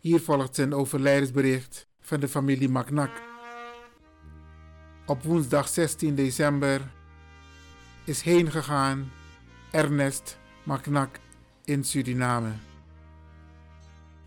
[0.00, 3.10] Hier volgt een overlijdensbericht van de familie Macnak.
[5.06, 6.80] Op woensdag 16 december
[8.04, 9.10] is heengegaan
[9.70, 11.18] Ernest Macnak
[11.64, 12.52] in Suriname.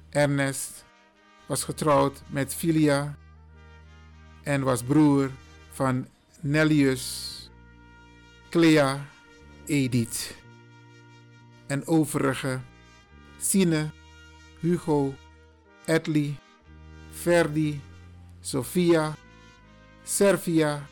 [0.10, 0.86] Ernest
[1.46, 3.18] was getrouwd met Filia
[4.44, 5.32] en was broer
[5.70, 6.08] van
[6.40, 7.50] Nellius,
[8.50, 9.06] Clea,
[9.66, 10.36] Edith
[11.68, 12.60] en overige
[13.40, 13.90] Sine,
[14.60, 15.16] Hugo,
[15.86, 16.36] Edley,
[17.12, 17.82] Verdi,
[18.40, 19.16] Sophia,
[20.04, 20.88] Servia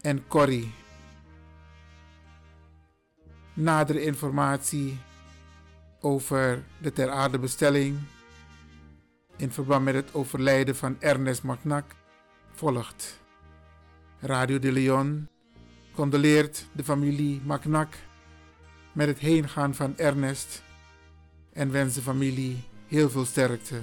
[0.00, 0.72] en Corrie.
[3.54, 4.98] Nadere informatie
[6.00, 7.98] over de ter aarde bestelling
[9.36, 11.84] in verband met het overlijden van Ernest Macnak
[12.54, 13.18] volgt.
[14.20, 15.28] Radio de Leon
[15.94, 17.94] condoleert de familie Macnak
[18.92, 20.62] met het heengaan van Ernest
[21.52, 23.82] en wens de familie heel veel sterkte.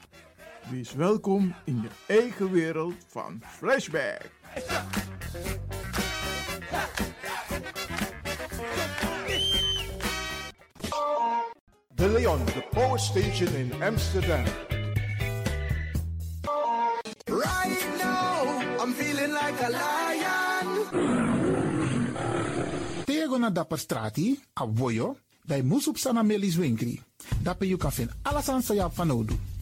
[0.69, 4.29] Wees welkom in je eigen wereld van Flashback.
[11.95, 14.43] De Leon, de power station in Amsterdam.
[17.25, 20.85] Right now, I'm feeling like a lion.
[23.05, 27.01] Tego na dapper strati, a voyo, bij Moesop Sana Melis Winkri.
[27.41, 29.35] Dapper you kan vinden alles aan Sayap van Odu.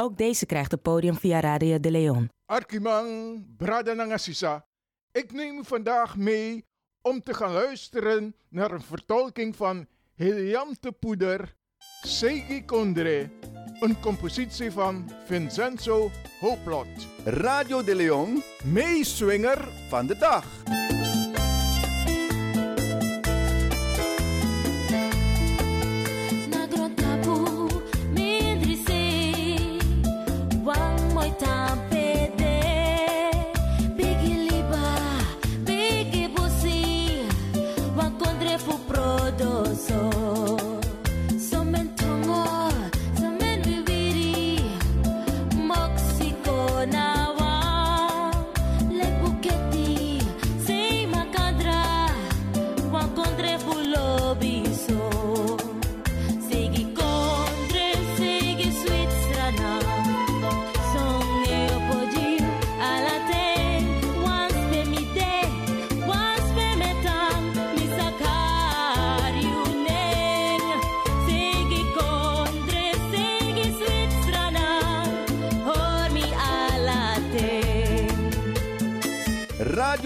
[0.00, 2.30] Ook deze krijgt het podium via Radio de Leon.
[2.46, 4.66] Arkimang, Brada Nangasisa.
[5.12, 6.64] Ik neem u vandaag mee
[7.02, 11.54] om te gaan luisteren naar een vertolking van Heliante Poeder,
[12.02, 13.30] Segi Kondre,
[13.80, 17.06] een compositie van Vincenzo Hooplot.
[17.24, 20.44] Radio de Leon, meeswinger van de dag.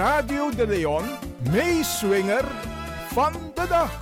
[0.00, 1.04] Radio de Leon,
[1.52, 2.44] meeswinger
[3.12, 3.92] van de dag.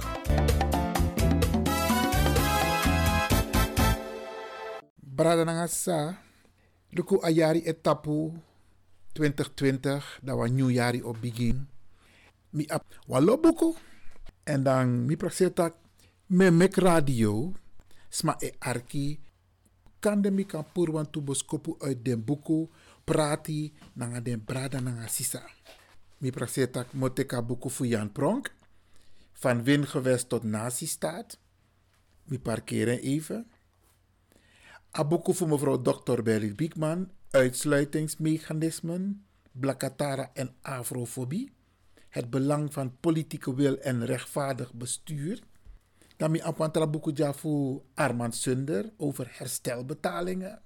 [5.03, 6.23] Brada Nangasa,
[6.95, 8.31] Luku Ayari etapu
[9.13, 11.67] 2020, dat was nieuwjari op begin.
[12.55, 13.75] Mi ap walo buku.
[14.47, 15.75] En dan mi prakseta
[16.27, 17.53] me mek radio.
[18.09, 19.19] Sma e arki.
[19.99, 22.71] Kande mi kan purwan tu boskopu uit den buku.
[23.05, 25.58] Prati nanga den brada nanga sisa.
[26.19, 28.55] Mi prakseta moteka buku fu Jan Pronk.
[29.33, 31.39] Van win gewest tot nazistaat.
[32.25, 33.47] Mi parkeren even.
[34.91, 36.23] Abuku voor mevrouw Dr.
[36.23, 41.53] Berry Biekman, uitsluitingsmechanismen, blakatara en afrofobie,
[42.09, 45.43] het belang van politieke wil en rechtvaardig bestuur.
[46.17, 46.91] Dan mi apwantra
[47.95, 50.63] Armand Sunder over herstelbetalingen.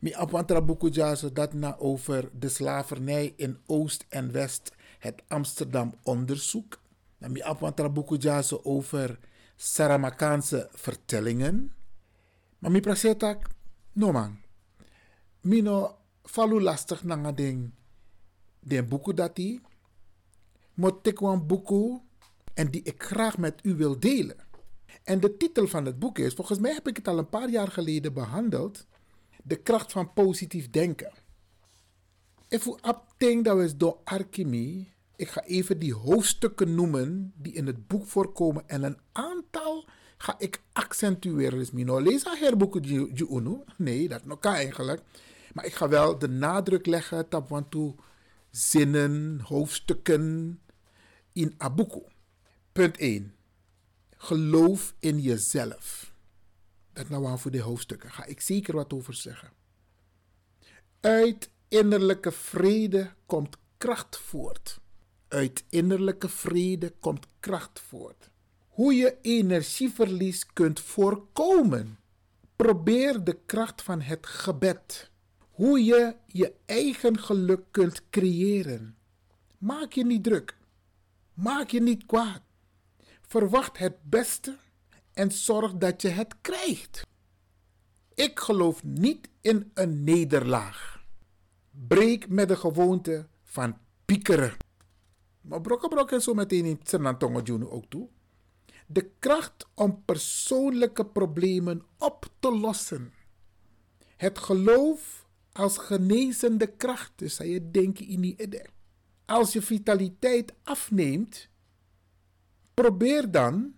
[0.00, 0.90] Mi apwantra buku
[1.32, 6.80] dat over de slavernij in Oost en West, het Amsterdam onderzoek.
[7.18, 8.18] Mi apwantra buku
[8.62, 9.18] over
[9.56, 11.72] Saramakaanse vertellingen.
[12.58, 13.46] Maar mi prasetak,
[13.92, 14.38] no man.
[15.40, 17.74] Mino falu lastig nanga den,
[18.60, 19.60] den boeken dat die.
[20.74, 22.00] Moet ik een boeken
[22.54, 24.36] en die ik graag met u wil delen.
[25.04, 27.50] En de titel van het boek is, volgens mij heb ik het al een paar
[27.50, 28.86] jaar geleden behandeld,
[29.48, 31.12] De kracht van positief denken.
[32.48, 37.66] If u abting dat is door Arkimi, ik ga even die hoofdstukken noemen die in
[37.66, 39.88] het boek voorkomen en een aantal
[40.18, 41.58] ga ik accentueren.
[41.58, 43.62] Dus mino lees herboeken die unu.
[43.76, 45.02] Nee, dat nog kan eigenlijk.
[45.52, 48.04] Maar ik ga wel de nadruk leggen op
[48.50, 50.60] zinnen, hoofdstukken
[51.32, 52.02] in abuku.
[52.72, 53.34] Punt 1.
[54.16, 56.12] Geloof in jezelf.
[56.98, 58.10] Dat nou aan voor de hoofdstukken.
[58.10, 59.50] Ga ik zeker wat over zeggen.
[61.00, 64.80] Uit innerlijke vrede komt kracht voort.
[65.28, 68.30] Uit innerlijke vrede komt kracht voort
[68.78, 71.98] hoe je energieverlies kunt voorkomen.
[72.56, 75.10] Probeer de kracht van het gebed.
[75.50, 78.96] Hoe je je eigen geluk kunt creëren.
[79.58, 80.56] Maak je niet druk.
[81.34, 82.42] Maak je niet kwaad.
[83.20, 84.56] Verwacht het beste
[85.18, 87.06] en zorg dat je het krijgt.
[88.14, 91.04] Ik geloof niet in een nederlaag.
[91.70, 94.56] Breek met de gewoonte van piekeren.
[95.40, 98.08] Maar brokken brokken zo meteen in Senantongo Junu ook toe.
[98.86, 103.12] De kracht om persoonlijke problemen op te lossen.
[104.16, 107.12] Het geloof als genezende kracht.
[107.16, 108.66] Dus je denken in die idee.
[109.24, 111.48] Als je vitaliteit afneemt,
[112.74, 113.77] probeer dan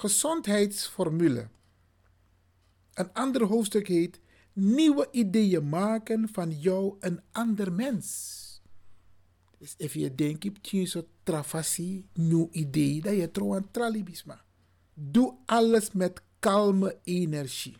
[0.00, 1.48] gezondheidsformule.
[2.94, 4.20] Een ander hoofdstuk heet
[4.52, 8.38] Nieuwe ideeën maken van jou een ander mens.
[9.58, 14.44] Dus als je denkt, je hebt zo'n travasie, nieuw idee, dat je trouw aan tralibisma.
[14.94, 17.76] Doe alles met kalme energie.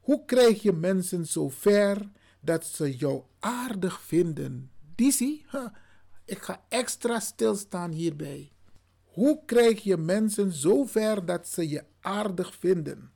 [0.00, 4.70] Hoe krijg je mensen zo ver dat ze jou aardig vinden?
[4.94, 5.68] Dizzy, huh,
[6.24, 8.53] ik ga extra stilstaan hierbij.
[9.14, 13.12] Hoe krijg je mensen zo ver dat ze je aardig vinden?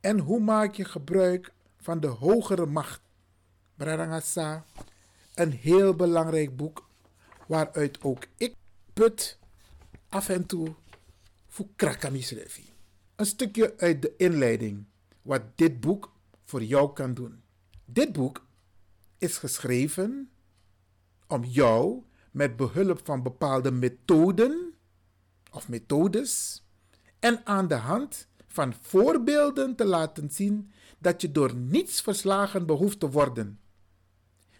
[0.00, 3.00] En hoe maak je gebruik van de hogere macht?
[3.74, 4.64] Brarangasa,
[5.34, 6.88] een heel belangrijk boek
[7.46, 8.54] waaruit ook ik
[8.92, 9.38] put
[10.08, 10.74] af en toe
[11.46, 12.64] voor krakamisrevi.
[13.16, 14.84] Een stukje uit de inleiding
[15.22, 16.12] wat dit boek
[16.44, 17.42] voor jou kan doen.
[17.84, 18.46] Dit boek
[19.18, 20.30] is geschreven
[21.26, 24.69] om jou met behulp van bepaalde methoden
[25.50, 26.64] of methodes
[27.18, 33.00] en aan de hand van voorbeelden te laten zien dat je door niets verslagen behoeft
[33.00, 33.60] te worden.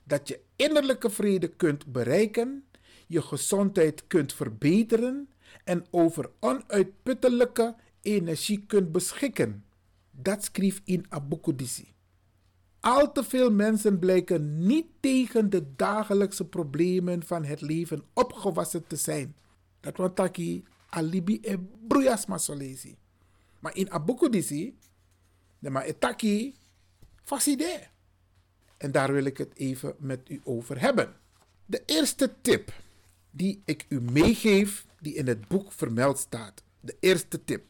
[0.05, 2.65] Dat je innerlijke vrede kunt bereiken,
[3.07, 5.29] je gezondheid kunt verbeteren
[5.65, 9.65] en over onuitputtelijke energie kunt beschikken.
[10.11, 11.95] Dat schreef in Abukudisi.
[12.81, 18.97] Al te veel mensen blijken niet tegen de dagelijkse problemen van het leven opgewassen te
[18.97, 19.37] zijn.
[19.81, 21.57] Dat want taki alibi e
[21.89, 22.97] bruyasma solesi.
[23.61, 24.79] Maar in Abukudisi,
[25.59, 26.55] de ma etaki
[27.25, 27.89] faside.
[28.77, 31.17] En daar wil ik het even met u over hebben.
[31.67, 32.73] De eerste tip
[33.31, 36.63] die ik u meegeef, die in het boek vermeld staat.
[36.81, 37.65] De eerste tip.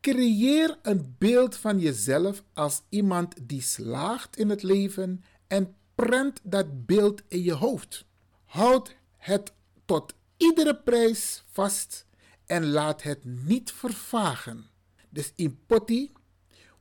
[0.00, 6.86] Creëer een beeld van jezelf als iemand die slaagt in het leven en prent dat
[6.86, 8.04] beeld in je hoofd.
[8.44, 9.52] Houd het
[9.84, 12.06] tot iedere prijs vast
[12.50, 14.66] en laat het niet vervagen.
[15.08, 16.12] Dus in poti,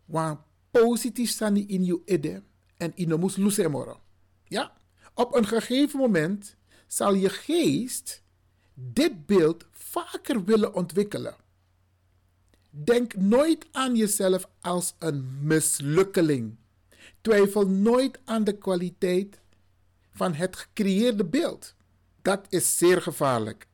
[0.06, 2.44] wan positief sani in je ide
[2.78, 4.02] en in de lusemoro.
[4.44, 4.74] Ja,
[5.14, 6.56] op een gegeven moment
[6.88, 8.24] zal je geest
[8.74, 11.36] dit beeld vaker willen ontwikkelen.
[12.70, 16.58] Denk nooit aan jezelf als een mislukkeling.
[17.22, 19.40] Twijfel nooit aan de kwaliteit
[20.12, 21.76] van het gecreëerde beeld.
[22.22, 23.68] Dat is zeer gevaarlijk.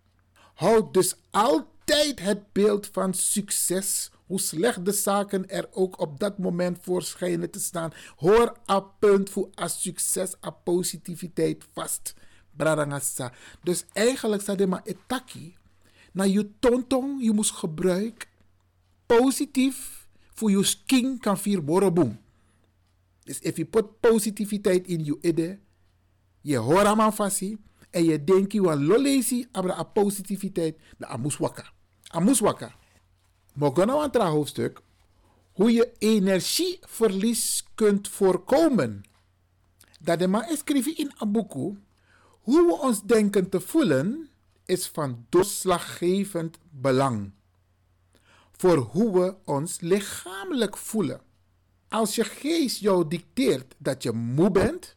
[0.54, 1.74] Houd dus altijd
[2.22, 7.52] het beeld van succes, hoe slecht de zaken er ook op dat moment voor schijnen
[7.52, 7.92] te staan.
[8.16, 12.14] Hoor a punt voor a succes, a positiviteit vast.
[12.56, 13.34] Brarangasa.
[13.64, 15.56] Dus eigenlijk staat er maar etaki.
[16.12, 18.28] Na je tontong, je moet gebruiken
[19.06, 22.20] positief voor je skin kan vier boom.
[23.24, 25.60] Dus als je put positiviteit in je ide,
[26.42, 27.58] je hoort aan fasi
[27.90, 31.75] en je denkt je aan lolesi, abra a positiviteit, dan amus waka.
[32.08, 32.76] Amus waka.
[33.54, 34.82] Mogen nou een hoofdstuk
[35.54, 39.04] hoe je energieverlies kunt voorkomen.
[40.00, 40.44] Dat de man
[40.96, 41.78] in Abuku,
[42.42, 44.30] hoe we ons denken te voelen
[44.66, 47.32] is van doorslaggevend belang
[48.58, 51.22] voor hoe we ons lichamelijk voelen.
[51.88, 54.96] Als je geest jou dicteert dat je moe bent,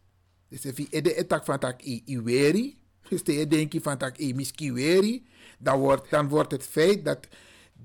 [0.49, 4.35] dus als je de etak van tak i iweri, dus je denkt van tak i
[4.35, 5.27] miskiweri,
[5.59, 7.19] dan wordt, dan wordt het feit dat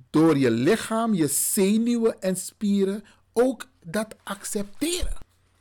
[0.10, 5.18] door je lichaam, je zenuwen en spieren ook dat accepteren.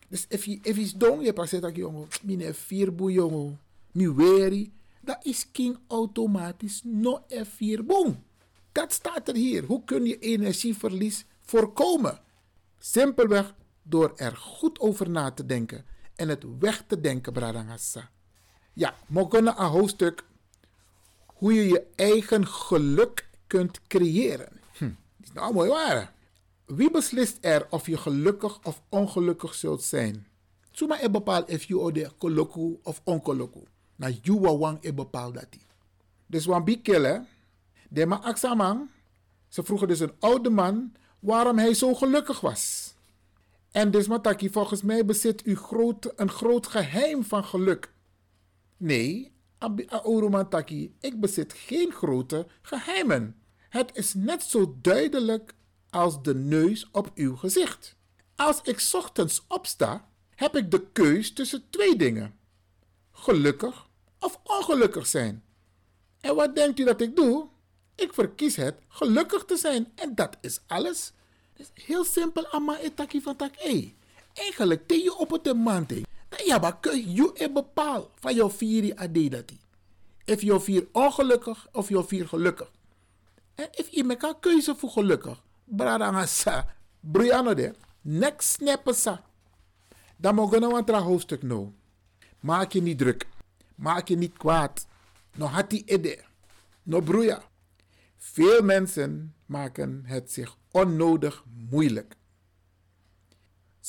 [0.09, 3.61] Dus als je is dom, je pas dat jongen, mine vierboe jongen,
[3.92, 8.14] mi weri, dat is king automatisch no vierboe.
[8.72, 9.64] Dat staat er hier.
[9.64, 12.20] Hoe kun je energieverlies voorkomen?
[12.79, 18.11] Simpelweg door er goed over na te denken en het weg te denken, Bradangassa.
[18.72, 20.25] Ja, mogen een hoofdstuk
[21.42, 24.61] hoe je je eigen geluk kunt creëren.
[24.72, 24.85] Hm,
[25.16, 26.14] dat is nou mooi waar.
[26.66, 30.26] Wie beslist er of je gelukkig of ongelukkig zult zijn?
[30.70, 33.61] Zuma e bepaalt of je ode koloku of onkoloku.
[33.96, 35.48] Na juwa wang e bepaalt dat.
[36.26, 37.24] Dus wan bikele,
[37.88, 38.90] de ma aksamang,
[39.48, 42.94] ze vroegen dus een oude man waarom hij zo gelukkig was.
[43.70, 47.92] En dus Mataki, volgens mij bezit u groot, een groot geheim van geluk.
[48.76, 49.32] Nee,
[50.31, 53.37] Mataki, ik bezit geen grote geheimen.
[53.68, 55.55] Het is net zo duidelijk
[55.90, 57.96] als de neus op uw gezicht.
[58.37, 62.35] Als ik ochtends opsta, heb ik de keus tussen twee dingen:
[63.12, 65.44] gelukkig of ongelukkig zijn.
[66.20, 67.48] En wat denkt u dat ik doe?
[67.94, 71.12] Ik verkies het gelukkig te zijn en dat is alles.
[71.53, 73.92] Dus heel simpel, amma etaki van tak e.
[74.33, 76.12] Eigenlijk je op het man te.
[76.37, 79.53] Ja, maar je e bepaal van jouw vier ade dat
[80.27, 82.71] Of je vier ongelukkig of je vier gelukkig.
[83.55, 85.42] En if je me kan keuze voor gelukkig.
[85.64, 86.75] Bradanga sa.
[87.01, 87.75] De.
[88.01, 89.21] Next snappen.
[90.16, 91.73] Dan mogen we een hoofdstuk nou.
[92.40, 93.27] Maak je niet druk.
[93.75, 94.87] Maak je niet kwaad.
[95.37, 96.25] No hati ede.
[96.83, 97.42] No broeia.
[98.16, 102.16] Veel mensen maken het zich onnodig moeilijk.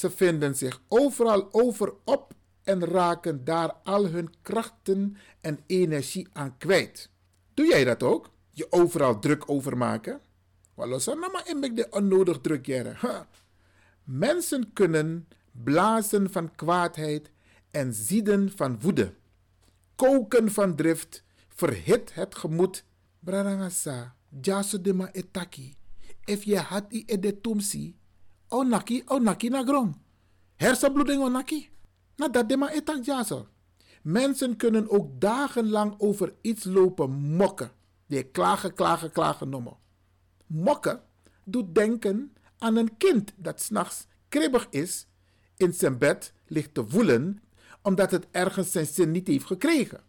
[0.04, 6.58] Ze vinden zich overal over op en raken daar al hun krachten en energie aan
[6.58, 7.10] kwijt.
[7.54, 8.30] Doe jij dat ook?
[8.50, 10.22] Je overal druk over maken?
[10.74, 12.68] Walosa nama emek de onnodig druk.
[14.04, 17.32] Mensen kunnen blazen van kwaadheid
[17.72, 19.14] en zieden van woede.
[19.96, 22.84] Koken van drift verhit het gemoed.
[23.20, 25.76] Brarangasa, jaso de ma etaki.
[26.26, 27.42] If je had i ede
[28.54, 29.96] tumsi, o naki, o naki na grong.
[30.56, 31.70] Hersenbloeding o naki.
[32.18, 33.48] Na dat de ma etak jaso.
[34.04, 37.72] Mensen kunnen ook dagenlang over iets lopen mokken.
[38.08, 39.78] Die klagen, klagen, klagen noemen.
[40.48, 41.02] Mokken
[41.46, 45.08] doet denken aan een kind dat s'nachts kribbig is,
[45.58, 47.42] in zijn bed ligt te woelen
[47.82, 50.02] omdat het ergens zijn zin niet heeft gekregen.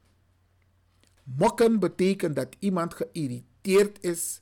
[1.25, 4.41] Mokken betekent dat iemand geïrriteerd is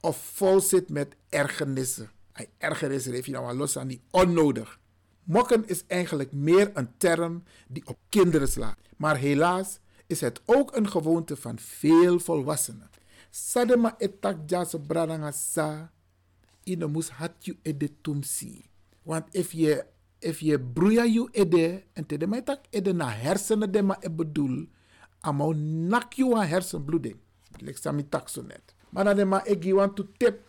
[0.00, 2.10] of vol zit met ergernissen.
[2.38, 4.80] Hij je nou aan die onnodig.
[5.24, 8.78] Mokken is eigenlijk meer een term die op kinderen slaat.
[8.96, 12.90] Maar helaas is het ook een gewoonte van veel volwassenen.
[13.30, 15.92] Sadema etak jase bradanga sa.
[16.64, 18.64] Ine mus hat ede tumsi.
[19.02, 19.84] Want if je,
[20.18, 24.10] if je broeia you ede, en te de metak ede na hersenen de ma e
[24.10, 24.66] bedoel,
[25.20, 27.16] amo nak you aan hersenbloeding.
[27.56, 28.74] Lek sami tak zo net.
[28.90, 30.47] Maar dan de ma egi want to tip.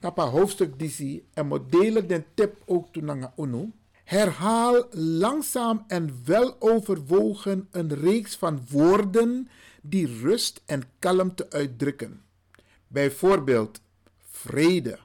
[0.00, 3.72] Kapa hoofdstuk disi en modelen den tip ook toe nanga unu.
[4.04, 9.48] Herhaal langzaam en weloverwogen een reeks van woorden
[9.82, 12.22] die rust en kalmte uitdrukken.
[12.86, 13.80] Bijvoorbeeld
[14.18, 14.98] vrede,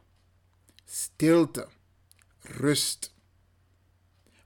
[0.85, 1.67] stilte,
[2.39, 3.13] rust.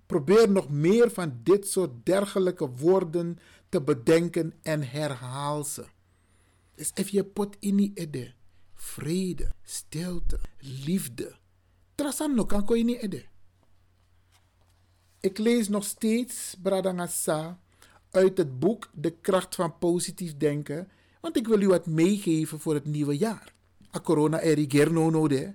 [0.06, 3.38] Probeer nog meer van dit soort dergelijke woorden
[3.70, 5.86] te bedenken en herhaal ze.
[6.76, 8.34] Dus if je pot in ede,
[8.82, 11.36] vrede, stilte, liefde.
[11.96, 13.26] Trasam no kan ko in ede.
[15.20, 17.60] Ik lees nog steeds Bradangasa
[18.12, 20.90] uit het boek De kracht van positief denken,
[21.22, 23.54] want ik wil u wat meegeven voor het nieuwe jaar.
[23.96, 25.54] A corona er no de,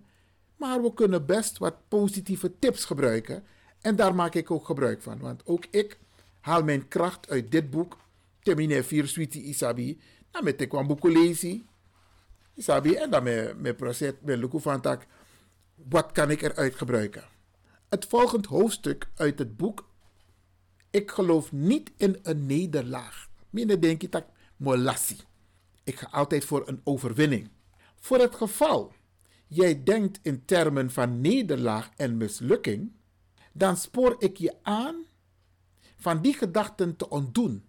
[0.57, 3.45] maar we kunnen best wat positieve tips gebruiken
[3.81, 5.99] en daar maak ik ook gebruik van, want ook ik
[6.41, 7.97] haal mijn kracht uit dit boek.
[8.43, 11.67] Termine vier suite isabi, dan met ik boek lezen.
[12.55, 15.07] Isabi en dan met met proces met luku van tak.
[15.75, 17.25] Wat kan ik eruit gebruiken?
[17.88, 19.93] Het volgende hoofdstuk uit het boek
[20.95, 23.29] ik geloof niet in een nederlaag.
[23.51, 24.25] Minder denk je dat
[24.57, 25.21] molassie.
[25.85, 27.51] Ik ga altijd voor een overwinning.
[28.01, 28.93] Voor het geval
[29.47, 32.93] jij denkt in termen van nederlaag en mislukking,
[33.53, 35.05] dan spoor ik je aan
[35.97, 37.64] van die gedachten te ontdoen.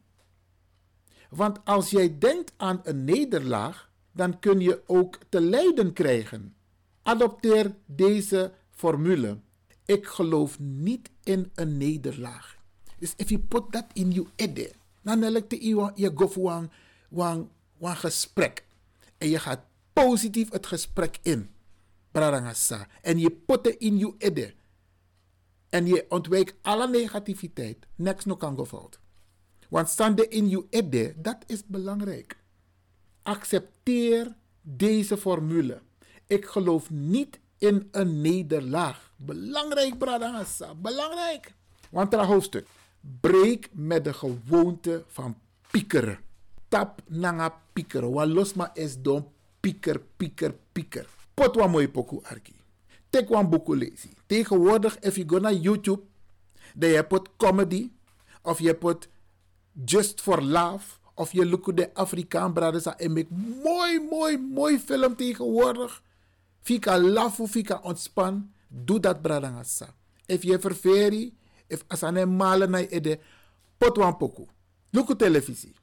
[1.29, 6.55] Want als jij denkt aan een nederlaag, dan kun je ook te lijden krijgen.
[7.01, 9.39] Adopteer deze formule.
[9.85, 12.57] Ik geloof niet in een nederlaag.
[12.99, 16.51] Dus if you put that in your head, dan elk je je go voor
[17.79, 18.65] een gesprek.
[19.17, 19.59] En je gaat
[19.93, 21.49] positief het gesprek in.
[22.11, 22.87] Brarangasa.
[23.01, 24.53] En je put het in je head.
[25.69, 27.77] En je ontwijkt alle negativiteit.
[27.95, 28.99] Niks nog kan fout.
[29.69, 32.43] Want standen in je head, dat is belangrijk.
[33.25, 35.81] Accepteer deze formule.
[36.27, 39.11] Ik geloof niet in een nederlaag.
[39.15, 40.75] Belangrijk, Bradangasa.
[40.75, 41.53] Belangrijk.
[41.89, 42.67] Want er hoofdstuk.
[43.21, 45.37] Breek met de gewoonte van
[45.71, 46.19] piekeren.
[46.67, 48.11] Tap nanga piekeren.
[48.11, 49.27] Wa losma is don
[49.59, 51.05] pieker, pieker, pieker.
[51.33, 52.55] Pot wa mooi poku arki.
[53.09, 53.63] Tek wan.
[54.25, 56.01] Tegenwoordig, if you go naar YouTube,
[56.75, 57.91] dan je pot comedy,
[58.41, 59.07] of je pot
[59.85, 65.15] just for laugh, of je look de Afrikaan brothers en make mooi, mooi, mooi film
[65.15, 66.03] tegenwoordig.
[66.61, 68.51] Fika lafu, fika ontspan.
[68.67, 69.93] Doe dat, bradangasa.
[70.25, 73.19] If je ververi, if asane malen na ede
[73.77, 74.47] pot wan poku.
[74.89, 75.73] Luku televisie.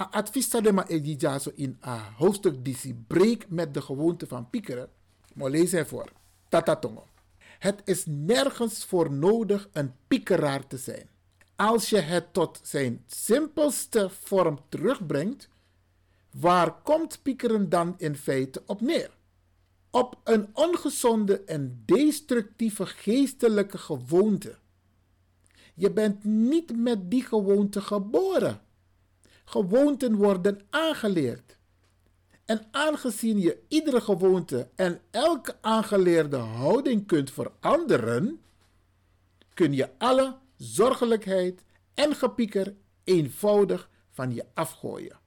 [0.00, 4.50] A advies de ma edi jaso in a hoofdstuk disi breek met de gewoonte van
[4.50, 4.88] piekeren.
[5.34, 6.12] Maar lees ervoor.
[6.48, 7.06] Tatatongo.
[7.58, 11.08] Het is nergens voor nodig een piekeraar te zijn.
[11.68, 15.48] Als je het tot zijn simpelste vorm terugbrengt,
[16.30, 19.10] waar komt piekeren dan in feite op neer?
[19.90, 24.58] Op een ongezonde en destructieve geestelijke gewoonte.
[25.74, 28.60] Je bent niet met die gewoonte geboren.
[29.44, 31.56] Gewoonten worden aangeleerd.
[32.44, 38.40] En aangezien je iedere gewoonte en elke aangeleerde houding kunt veranderen,
[39.54, 45.18] kun je alle zorgelijkheid en gepieker eenvoudig van je afgooien.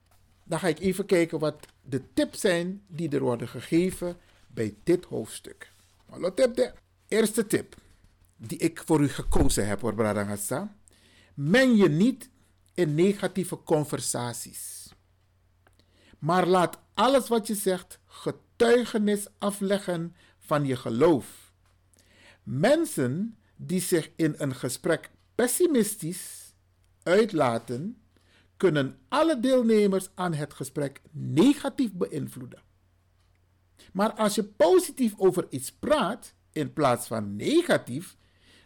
[0.43, 4.17] Dan ga ik even kijken wat de tips zijn die er worden gegeven
[4.47, 5.71] bij dit hoofdstuk.
[6.05, 6.73] Hallo tip de
[7.07, 7.75] eerste tip
[8.37, 10.75] die ik voor u gekozen heb hoor Bradangasa.
[11.33, 12.29] Men je niet
[12.73, 14.93] in negatieve conversaties.
[16.19, 21.53] Maar laat alles wat je zegt getuigenis afleggen van je geloof.
[22.43, 26.53] Mensen die zich in een gesprek pessimistisch
[27.03, 27.97] uitlaten,
[28.57, 32.63] kunnen alle deelnemers aan het gesprek negatief beïnvloeden.
[33.93, 38.17] Maar als je positief over iets praat in plaats van negatief,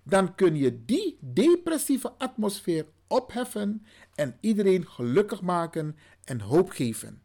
[0.04, 7.22] dan kun je die depressieve atmosfeer opheffen en iedereen gelukkig maken en hoop geven.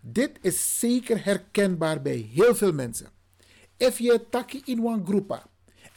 [0.00, 3.08] Dit is zeker herkenbaar bij heel veel mensen.
[3.76, 5.46] If je taki in een groepa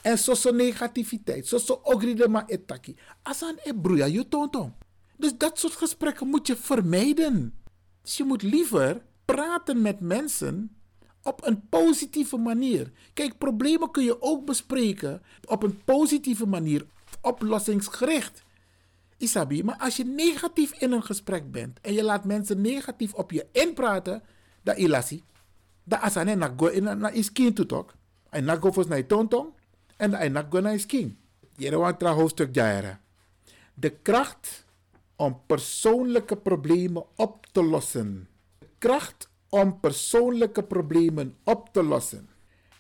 [0.04, 4.74] en zo negativiteit, zo so ogride ma etaki, asan e broeia je tonton.
[5.18, 7.54] Dus dat soort gesprekken moet je vermijden.
[8.02, 10.76] Dus je moet liever praten met mensen
[11.22, 12.92] op een positieve manier.
[13.14, 16.86] Kijk, problemen kun je ook bespreken op een positieve manier,
[17.22, 18.44] oplossingsgericht.
[19.18, 23.32] Isabi, maar als je negatief in een gesprek bent en je laat mensen negatief op
[23.32, 24.24] je inpraten,
[24.64, 25.24] dan ilasi.
[25.84, 27.94] Dan asane na go in na iskin to talk.
[28.30, 29.54] En na go fos na tontong
[30.04, 31.18] en dan na go na iskin.
[31.58, 33.00] Jere want tra hoofdstuk jaira.
[33.74, 34.66] De kracht
[35.16, 38.28] om persoonlijke problemen op te lossen.
[38.60, 42.30] De kracht om persoonlijke problemen op te lossen.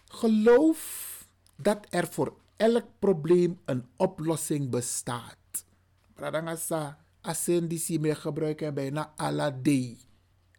[0.07, 1.11] Geloof
[1.55, 5.65] dat er voor elk probleem een oplossing bestaat.
[6.13, 9.53] Pradangasa, asen die meer gebruiken bijna alla.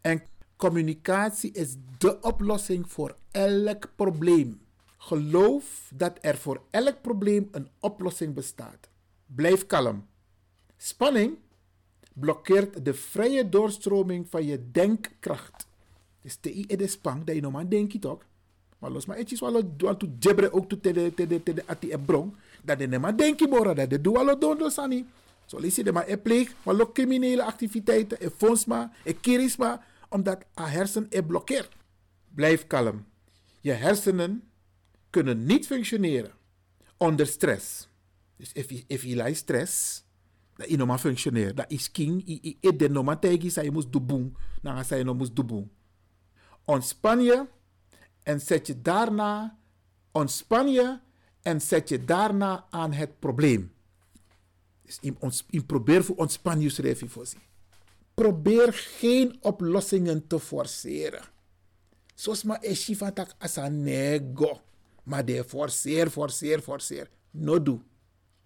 [0.01, 0.23] En
[0.57, 4.64] communicatie is de oplossing voor elk probleem.
[5.05, 8.89] Geloof dat er voor elk probleem een oplossing bestaat.
[9.27, 10.07] Blijf kalm.
[10.77, 11.37] Spanning
[12.13, 15.67] blokkeert de vrije doorstroming van je denkkracht.
[16.21, 18.25] Dus te i de spang dat je normaal denkt toch?
[18.79, 20.81] Maar los maar etjes wel doen to jebre ook te
[21.15, 22.37] te te ati e brong.
[22.63, 25.07] Dat de nema denki bora dat de sani.
[25.45, 29.85] Zo lees je de maar e pleeg, maar ook criminele activiteiten, e fondsma, e kirisma,
[30.09, 31.73] omdat haar hersen e blokkeert.
[32.35, 33.05] Blijf kalm.
[33.61, 34.43] Je hersenen
[35.15, 36.33] kunnen niet functioneren
[36.97, 37.89] onder stress.
[38.37, 40.05] Dus if je, if je stress,
[40.57, 41.57] dat je functioneert.
[41.57, 45.05] Dat is king, i de tegen je moest doen, dan ga je
[45.47, 45.71] doen.
[46.65, 47.47] Ontspan je
[48.23, 49.59] en zet je daarna,
[50.13, 50.99] ontspan je
[51.43, 53.73] en zet je daarna aan het probleem.
[54.83, 54.99] Dus
[55.67, 57.27] probeer voor ontspan je schrijf voor.
[58.15, 61.23] Probeer geen oplossingen te forceren.
[62.15, 62.63] Zoals maar
[63.13, 64.64] tak asanego.
[65.05, 67.11] Maar de forceer, forceer, forceer.
[67.31, 67.83] No.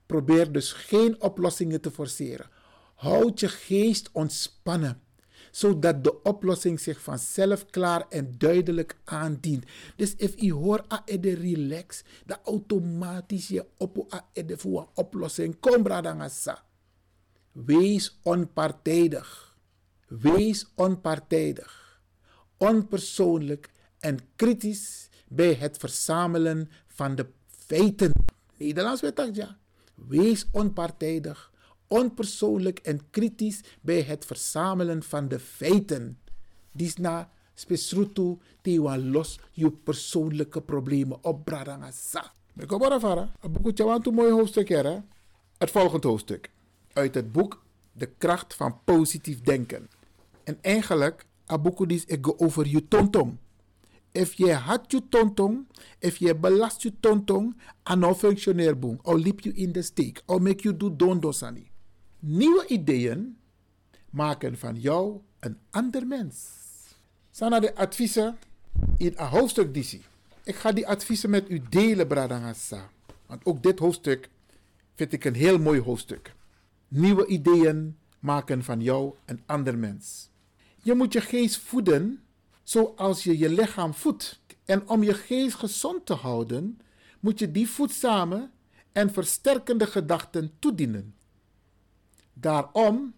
[0.06, 2.50] Probeer dus geen oplossingen te forceren.
[2.94, 5.02] Houd je geest ontspannen
[5.50, 9.64] zodat de oplossing zich vanzelf klaar en duidelijk aandient.
[9.96, 14.88] Dus if je hoort a de relax, dat automatisch je op a de voor een
[14.94, 16.64] oplossing kom bradangasa.
[17.52, 19.56] Wees onpartijdig.
[20.08, 22.00] Wees onpartijdig.
[22.56, 28.12] Onpersoonlijk en kritisch bij het verzamelen van de feiten.
[28.56, 29.56] Nederlands weet ja.
[29.94, 31.50] Wees onpartijdig
[31.88, 36.18] onpersoonlijk en kritisch bij het verzamelen van de feiten.
[36.72, 42.32] Disna spesrutu tiwa los je persoonlijke problemen op bradangasa.
[42.56, 43.32] Ik hoop ervaren.
[43.40, 44.98] Het boek is een mooi hoofdstuk hè?
[45.58, 46.50] Het volgende hoofdstuk.
[46.92, 49.90] Uit het boek De kracht van positief denken.
[50.44, 53.36] En eigenlijk, abuku dis ik over je tontong.
[54.12, 55.66] If je had je tontong,
[55.98, 60.22] if je belast je tontong, aan nou functioneer boom, of liep je in de steek,
[60.26, 61.70] of make you do dondosani.
[62.18, 63.36] Nieuwe ideeën
[64.10, 66.46] maken van jou een ander mens.
[67.30, 68.36] Sana de adviezen
[68.96, 69.98] in een hoofdstuk DC.
[70.44, 72.90] Ik ga die adviezen met u delen, Bradangasa.
[73.26, 74.28] Want ook dit hoofdstuk
[74.94, 76.34] vind ik een heel mooi hoofdstuk.
[76.88, 80.30] Nieuwe ideeën maken van jou een ander mens.
[80.82, 82.22] Je moet je geest voeden
[82.68, 84.40] zoals je je lichaam voedt.
[84.64, 86.80] En om je geest gezond te houden,
[87.20, 88.50] moet je die voedzame
[88.92, 91.14] en versterkende gedachten toedienen.
[92.32, 93.14] Daarom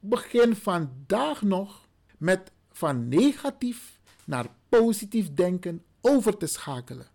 [0.00, 7.06] begin vandaag nog met van negatief naar positief denken over te schakelen.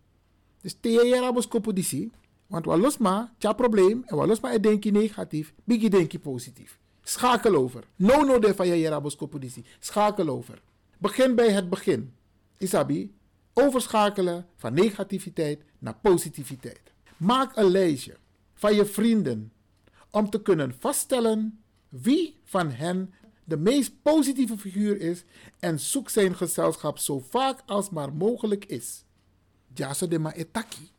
[0.61, 2.11] Dus tegen je rabos kopodisi,
[2.47, 2.97] want wat los
[3.55, 6.79] probleem, en wat los denk je negatief, bigi denk je positief.
[7.01, 7.83] Schakel over.
[7.95, 9.63] No no de van je.
[9.79, 10.61] Schakel over.
[11.03, 12.13] Begin bij het begin.
[12.57, 13.15] Isabi,
[13.53, 16.81] overschakelen van negativiteit naar positiviteit.
[17.17, 18.17] Maak een lijstje
[18.53, 19.51] van je vrienden
[20.11, 23.13] om te kunnen vaststellen wie van hen
[23.43, 25.23] de meest positieve figuur is
[25.59, 29.03] en zoek zijn gezelschap zo vaak als maar mogelijk is.
[29.73, 30.89] Ja, zo de ma etaki.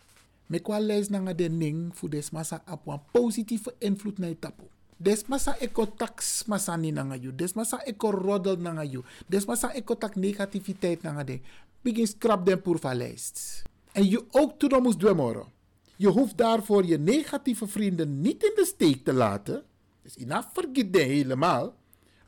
[0.47, 2.65] Me kwa lees nanga de ning des masa
[3.13, 4.65] positieve invloed na tapu.
[5.05, 7.33] Des masa eko tax masa ni nanga you.
[7.33, 9.05] Des masa eko roddel nanga you.
[9.29, 11.41] Des masa eko tak negativiteit nanga de.
[11.85, 13.63] Begin scrap den pur van lijst.
[13.93, 15.49] En je ook toen moest dwemoro.
[15.97, 19.63] Je hoeft daarvoor je negatieve vrienden niet in de steek te laten.
[20.03, 21.77] Dus ina vergeet helemaal.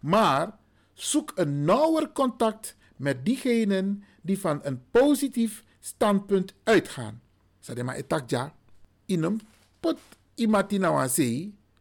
[0.01, 0.59] Maar
[0.93, 7.21] zoek een nauwer contact met diegenen die van een positief standpunt uitgaan.
[7.61, 8.55] Sadema etakja,
[9.07, 9.39] inem
[9.81, 9.99] pot
[10.35, 11.09] imatina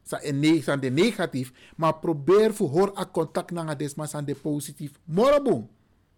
[0.06, 0.20] sa
[0.62, 4.92] san de negatief, maar probeer voor hoor a contact nanga desma san de positief.
[5.04, 5.68] Morabong.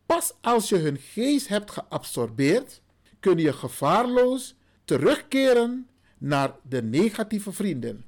[0.06, 2.82] Pas als je hun geest hebt geabsorbeerd,
[3.20, 8.06] kun je gevaarloos terugkeren naar de negatieve vrienden,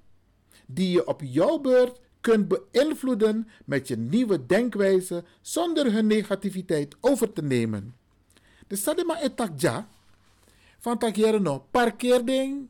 [0.65, 7.33] die je op jouw beurt kunt beïnvloeden met je nieuwe denkwijze zonder hun negativiteit over
[7.33, 7.95] te nemen.
[8.67, 9.87] De sadema etakja
[10.79, 12.69] van takjere no parkeer ding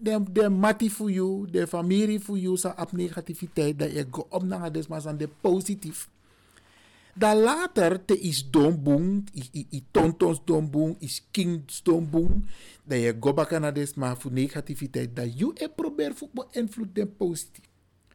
[0.00, 4.26] de de mati voor jou, de familie voor jou sa op negativiteit dat je go
[4.28, 6.08] op naar desma aan de positief.
[7.14, 12.44] Dan later te is domboom, i, i, i tontons domboom, is kings domboom,
[12.84, 17.16] dat je go baka naar desma voor negativiteit dat je e probeer voor beïnvloed den
[17.16, 17.64] positief.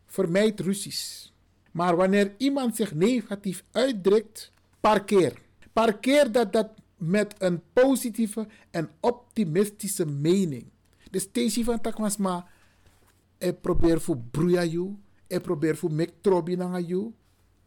[0.05, 1.33] Vermijd ruzies.
[1.71, 5.41] Maar wanneer iemand zich negatief uitdrukt, parkeer.
[5.73, 10.65] Parkeer dat, dat met een positieve en optimistische mening.
[11.15, 12.47] De station van Takmasma,
[13.37, 14.95] ik probeer voor broeia you,
[15.27, 17.13] ik probeer voor mek trobi na you.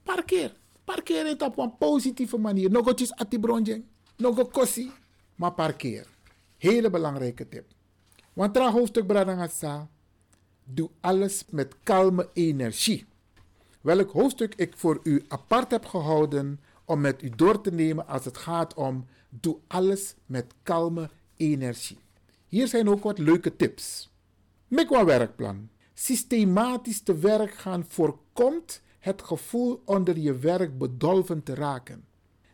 [0.03, 0.57] Parkeer.
[0.85, 2.71] Parkeer het op een positieve manier.
[2.71, 3.85] Nog iets atibronjeng,
[4.17, 4.91] nog kossi,
[5.35, 6.07] maar parkeer.
[6.59, 7.67] Hele belangrijke tip.
[8.33, 9.89] Want tra hoofdstuk Bradangasa,
[10.65, 13.07] doe alles met kalme energie.
[13.81, 18.25] Welk hoofdstuk ik voor u apart heb gehouden om met u door te nemen als
[18.25, 21.99] het gaat om doe alles met kalme energie.
[22.49, 24.13] Hier zijn ook wat leuke tips.
[24.69, 25.69] Een werkplan.
[25.95, 32.05] Systematisch te werk gaan voorkomt het gevoel onder je werk bedolven te raken.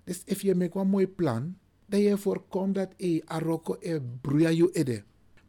[0.05, 4.49] Dus als je maakt een mooi plan, dat je voorkomt dat e aroko e broeia
[4.49, 5.03] je ede.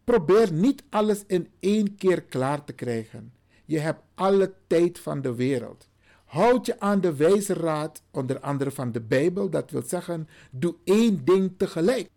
[0.03, 3.33] Probeer niet alles in één keer klaar te krijgen.
[3.65, 5.87] Je hebt alle tijd van de wereld.
[6.25, 10.75] Houd je aan de wijze raad, onder andere van de Bijbel, dat wil zeggen, doe
[10.83, 12.09] één ding tegelijk.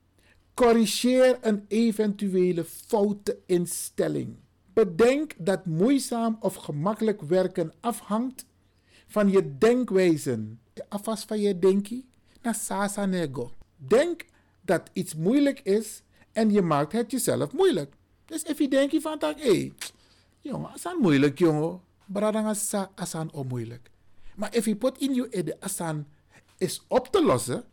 [0.59, 4.37] Corrigeer een eventuele foute instelling.
[4.73, 8.45] Bedenk dat moeizaam of gemakkelijk werken afhangt
[9.07, 10.61] van je denkwijzen.
[10.89, 12.09] Afas van je denkie,
[12.43, 13.53] na sasa nego.
[13.77, 14.25] Denk
[14.61, 17.95] dat iets moeilijk is en je maakt het jezelf moeilijk.
[18.25, 19.73] Dus als je denkt van tak, hé, hey,
[20.41, 21.81] jongen, asan moeilijk jongen.
[22.07, 23.91] Bradanga sa asan onmoeilijk.
[24.37, 26.07] Maar als je put in je ede asan
[26.57, 27.65] is op te lossen,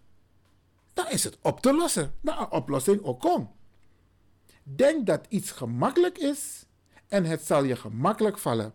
[0.95, 2.13] dan is het op te lossen.
[2.21, 3.47] Dan een oplossing ook.
[4.63, 6.65] Denk dat iets gemakkelijk is
[7.07, 8.73] en het zal je gemakkelijk vallen.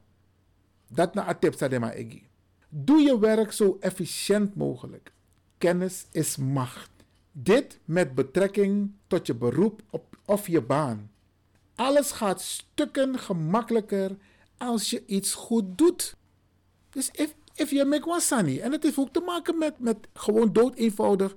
[0.89, 2.29] Dat na tip egi.
[2.69, 5.13] Doe je werk zo efficiënt mogelijk.
[5.59, 6.91] Kennis is macht.
[7.33, 11.11] Dit met betrekking tot je beroep op, of je baan.
[11.75, 14.17] Alles gaat stukken gemakkelijker
[14.57, 16.17] als je iets goed doet.
[16.91, 20.75] Dus if, if je make en het heeft ook te maken met, met gewoon dood
[20.75, 21.37] eenvoudig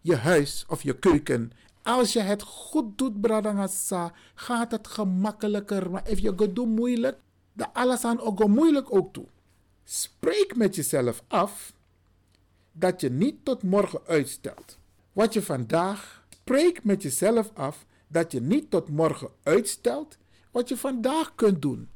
[0.00, 1.52] je huis of je keuken.
[1.82, 5.90] Als je het goed doet, bradangasa, gaat het gemakkelijker.
[5.90, 7.18] Maar als je het doet moeilijk,
[7.52, 9.26] dan alles aan ook moeilijk ook toe.
[9.84, 11.72] Spreek met jezelf af
[12.72, 14.78] dat je niet tot morgen uitstelt.
[15.12, 20.18] Wat je vandaag, spreek met jezelf af dat je niet tot morgen uitstelt
[20.50, 21.88] wat je vandaag kunt doen.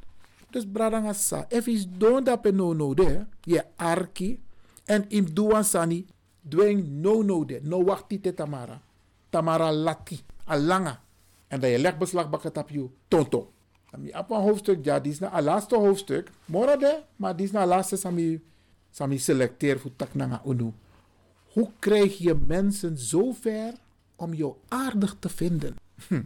[0.50, 4.40] Dus bradangasa, if is don't dat no no de, je arki
[4.84, 6.06] en im duan sani,
[6.42, 8.80] dwing no no de, no wachti te tamara.
[9.30, 11.00] Tamara lati, alanga.
[11.48, 13.52] En dat je legbeslag bakken op je tonto.
[13.90, 16.30] Ami een hoofdstuk, ja, die is het laatste hoofdstuk.
[16.44, 18.42] Mora de, maar die is het laatste sami,
[18.90, 20.72] sami selecteer voor taknanga unu.
[21.52, 23.74] Hoe krijg je mensen zo ver
[24.16, 25.76] om jou aardig te vinden?
[26.08, 26.22] Hm.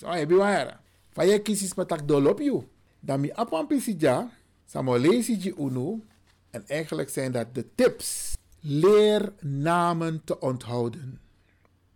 [0.00, 0.80] Heb je waar.
[1.10, 2.62] Van je kies met tak dol op je.
[3.00, 4.30] Dan mi op een ja,
[4.66, 6.02] Samolesi ji unu.
[6.50, 8.35] En eigenlijk zijn dat de tips.
[8.68, 11.20] Leer namen te onthouden.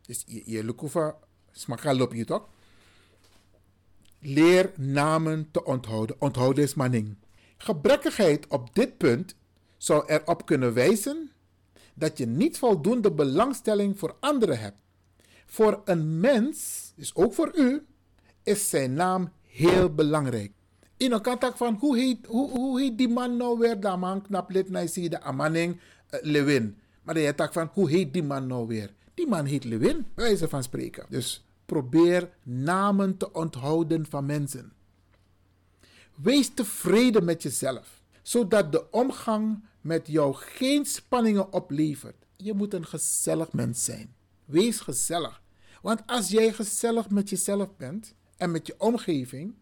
[0.07, 1.17] Dus je, je lukufa
[1.53, 2.49] smaka lop je toch?
[4.19, 6.17] Leer namen te onthouden.
[6.19, 7.17] Onthouden is manning.
[7.57, 9.35] Gebrekkigheid op dit punt
[9.77, 11.31] zou erop kunnen wijzen
[11.95, 14.79] dat je niet voldoende belangstelling voor anderen hebt.
[15.47, 17.87] Voor een mens, dus ook voor u,
[18.43, 20.53] is zijn naam heel belangrijk.
[20.97, 23.81] In een contact van hoe heet, hoe, hoe heet die man nou weer?
[23.81, 25.81] Dat man knap lid naar zie de Amanning uh,
[26.23, 26.79] Lewin.
[27.03, 28.95] Maar je tak van hoe heet die man nou weer?
[29.15, 31.07] Die man heet Lewin, wijze van spreken.
[31.09, 34.73] Dus probeer namen te onthouden van mensen.
[36.15, 42.27] Wees tevreden met jezelf, zodat de omgang met jou geen spanningen oplevert.
[42.37, 44.15] Je moet een gezellig mens zijn.
[44.45, 45.43] Wees gezellig.
[45.83, 49.55] Want als jij gezellig met jezelf bent en met je omgeving,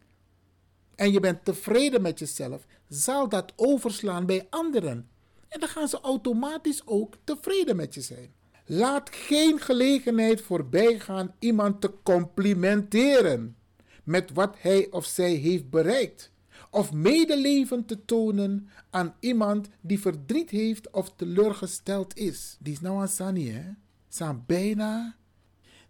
[0.95, 5.09] en je bent tevreden met jezelf, zal dat overslaan bij anderen.
[5.49, 8.33] En dan gaan ze automatisch ook tevreden met je zijn.
[8.67, 13.57] Laat geen gelegenheid voorbij gaan iemand te complimenteren
[14.05, 16.33] met wat hij of zij heeft bereikt.
[16.71, 22.57] Of medeleven te tonen aan iemand die verdriet heeft of teleurgesteld is.
[22.61, 23.71] Die is nou aan Sani, hè?
[24.09, 25.17] Zijn bijna.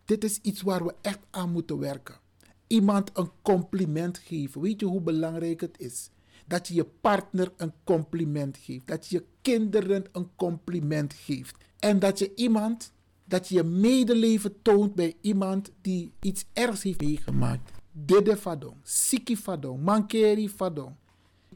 [0.04, 2.20] Dit is iets waar we echt aan moeten werken.
[2.66, 4.60] Iemand een compliment geven.
[4.60, 6.10] Weet je hoe belangrijk het is?
[6.48, 8.86] Dat je je partner een compliment geeft.
[8.86, 11.56] Dat je kinderen een compliment geeft.
[11.78, 12.92] En dat je iemand,
[13.24, 17.70] dat je medeleven toont bij iemand die iets ergs heeft meegemaakt.
[17.92, 20.94] Dede fadong, siki fadong, mankeri fadong,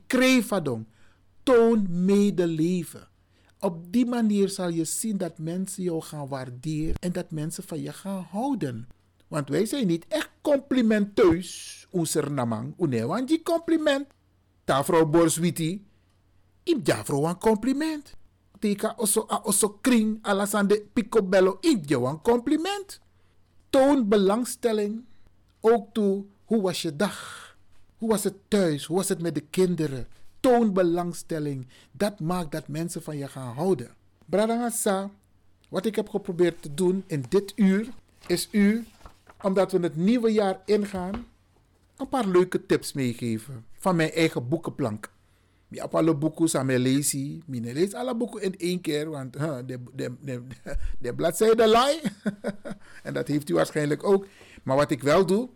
[0.07, 0.87] kree fadong.
[1.43, 3.09] Toon medeleven.
[3.61, 7.81] Op die manier zal je zien dat mensen jou gaan waarderen en dat mensen van
[7.81, 8.89] je gaan houden.
[9.29, 12.75] Want wij zijn niet echt complimenteus, onze namang.
[12.79, 14.07] Une, want die compliment.
[14.65, 15.87] Ta vrouw Borswiti,
[16.63, 18.15] im ja vrouw een compliment.
[18.65, 20.21] A kring
[20.93, 23.01] picobello, im ja een compliment.
[23.71, 25.05] Toon belangstelling
[25.61, 27.57] ook toe, hoe was je dag?
[27.97, 28.85] Hoe was het thuis?
[28.85, 30.07] Hoe was het met de kinderen?
[30.41, 31.69] Toon belangstelling.
[31.93, 33.95] Dat maakt dat mensen van je gaan houden.
[34.27, 35.11] Bradangasa,
[35.69, 37.89] wat ik heb geprobeerd te doen in dit uur,
[38.27, 38.87] is u
[39.43, 41.27] omdat we het nieuwe jaar ingaan,
[42.03, 45.13] een paar leuke tips meegeven van mijn eigen boekenplank.
[45.71, 47.43] Ik heb alle boeken samen lezen.
[47.51, 50.43] Ik lees alle boeken in één keer, want de, de, de,
[50.99, 52.01] de bladzijde laai.
[53.03, 54.27] en dat heeft u waarschijnlijk ook.
[54.63, 55.49] Maar wat ik wel doe,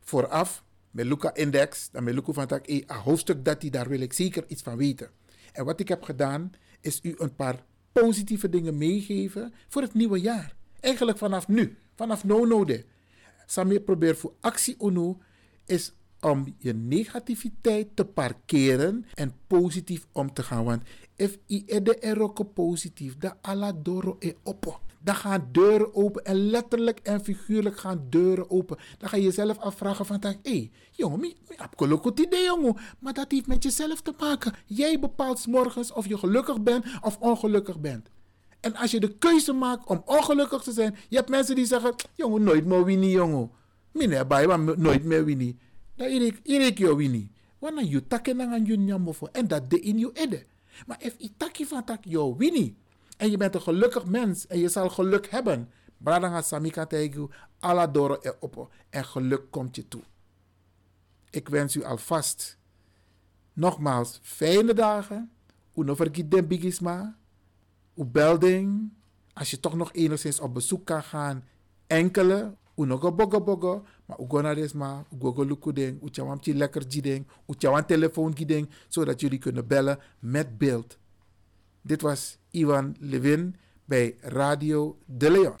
[0.00, 4.00] vooraf, met Luca Index, dan met Luca van tak, een hoofdstuk dat hij, daar wil
[4.00, 5.10] ik zeker iets van weten.
[5.52, 10.20] En wat ik heb gedaan, is u een paar positieve dingen meegeven voor het nieuwe
[10.20, 10.54] jaar.
[10.80, 12.84] Eigenlijk vanaf nu, vanaf no node.
[13.46, 15.18] Sami probeer voor actie UNO
[15.66, 20.64] is om je negativiteit te parkeren en positief om te gaan.
[20.64, 20.82] Want
[21.16, 24.80] if i ede eroko positief, da ala doro e oppo.
[25.04, 28.78] Dan gaan deuren open en letterlijk en figuurlijk gaan deuren open.
[28.98, 32.76] Dan ga je jezelf afvragen van, hé, hey, jongen, mi heb een idee, jongen.
[32.98, 34.54] Maar dat heeft met jezelf te maken.
[34.66, 38.08] Jij bepaalt morgens of je gelukkig bent of ongelukkig bent.
[38.60, 41.94] En als je de keuze maakt om ongelukkig te zijn, je hebt mensen die zeggen,
[42.14, 43.50] jongen, nooit meer winnen, jongen.
[43.92, 45.60] Mine bij, maar nooit meer winnen.
[45.94, 47.32] Dan irik, irik je winnen.
[47.58, 49.26] Wanneer je takken aan je nyamofo.
[49.26, 50.46] En dat de in je ede.
[50.86, 52.76] Maar if takje van tak je winnen.
[53.16, 55.70] En je bent een gelukkig mens en je zal geluk hebben.
[55.96, 57.28] Bradanga samika tegu,
[57.60, 58.70] ala doro e oppo.
[58.90, 60.02] En geluk komt je toe.
[61.30, 62.58] Ik wens u alvast
[63.52, 65.30] nogmaals fijne dagen.
[65.74, 67.16] Uno vergiet den bigisma.
[67.94, 68.92] U belding.
[69.32, 71.44] Als je toch nog enigszins op bezoek kan gaan.
[71.86, 72.56] Enkele.
[72.74, 73.84] Uno go bogo bogo.
[74.06, 75.04] Maar u go naar desma.
[75.10, 76.02] U go go lukuding.
[76.02, 77.26] U chawam chi lekker jiding.
[77.46, 78.68] U chawam telefoon giding.
[78.88, 80.98] Zodat jullie kunnen bellen met beeld.
[81.82, 85.56] Dit was Ivan Levin bij Radio De Leon.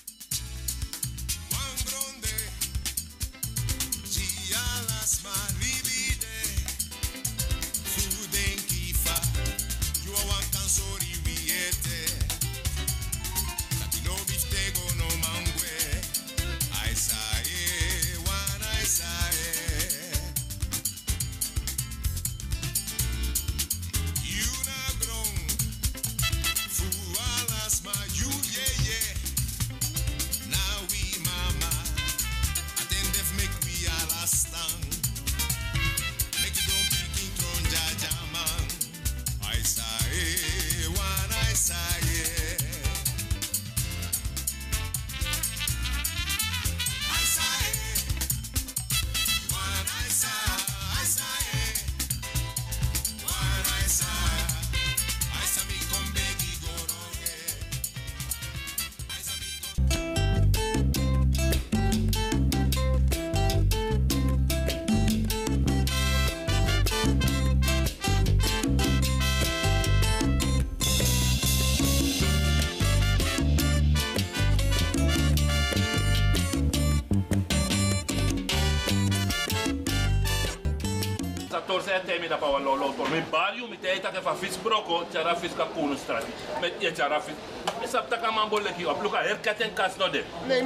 [81.82, 83.02] Torse te mi da pa lo lo to.
[83.10, 86.30] Mi barrio mi te ta ke fa fis broko, chara fis ka kunu strati.
[86.60, 87.34] Met ye chara fis.
[87.80, 90.22] Mi sap ta ka man bolle ki op luka her katen kas no de.
[90.46, 90.62] Nee,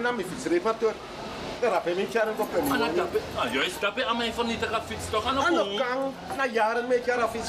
[0.00, 0.24] na mi
[1.94, 2.04] mi
[2.36, 2.60] ko pe.
[3.38, 4.12] Ah, yo is a
[4.56, 6.86] te gaan fiets toch aan Ano kang na jaren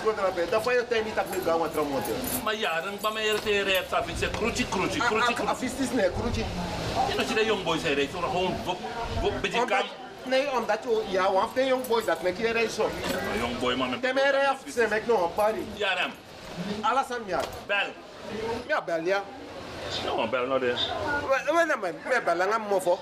[0.02, 0.50] ko drapen.
[0.50, 2.14] Da fa yo te mi tak mi gawa tramonte.
[2.44, 5.34] Maar jaren ba me te kruci kruci kruci.
[5.60, 6.46] Fiets is ne kruci.
[7.36, 7.84] De young boys
[8.32, 8.56] gewoon
[9.42, 10.08] beetje.
[10.30, 12.90] Nee, omdat je ja, want de jong boy dat mek je reis zo.
[13.38, 14.00] Young boy man.
[14.00, 15.64] De me reis se mek no een party.
[15.74, 16.12] Ja, ram.
[16.82, 17.40] Alles aan ja.
[17.66, 17.88] Bel.
[18.68, 19.24] Ja, bel ja.
[20.06, 20.76] No, bel no de.
[21.46, 23.00] Na men, me bel nga mofo.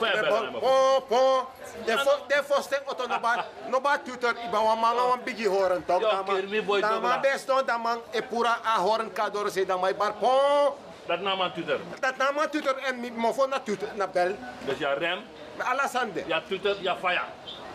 [0.00, 0.60] Bel pon,
[1.08, 1.44] pon.
[1.84, 5.46] De fo, de foste auto no ba, no ba tutor iba wa manga wan bigi
[5.46, 6.00] horen tok.
[6.00, 7.18] Da toch ma la.
[7.18, 10.72] best no da man e pura a horen kador se da mai bar pon.
[11.06, 11.80] Dat naam aan tutor.
[12.00, 14.34] Dat na ma tutor en mofo na tutor na bel.
[14.66, 15.20] Dus ja rem.
[15.58, 16.24] Alasande.
[16.26, 17.24] Ja tutor, ja fire.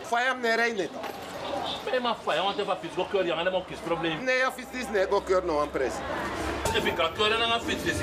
[0.02, 0.90] Fire ne rein net.
[1.84, 4.24] Ben maar fire, want even fiets go keur yang ada mo kis probleem.
[4.24, 5.94] Nee, ja fiets is ne go keur no an pres.
[6.76, 8.00] Even ka keur na nga fiets is.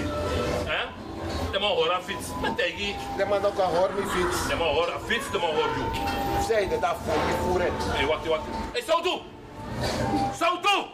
[0.66, 0.82] Hè?
[1.52, 2.28] De mo hora fiets.
[2.42, 2.96] Met tegi.
[3.18, 4.48] De man ook a hoor mi fiets.
[4.48, 5.70] De mo hora fiets, de mo hor.
[6.48, 7.74] Zei de da voor mi voeren.
[7.96, 8.42] Hey, wacht, wacht.
[8.72, 9.20] Hey, zo toe.
[10.40, 10.86] Zo toe.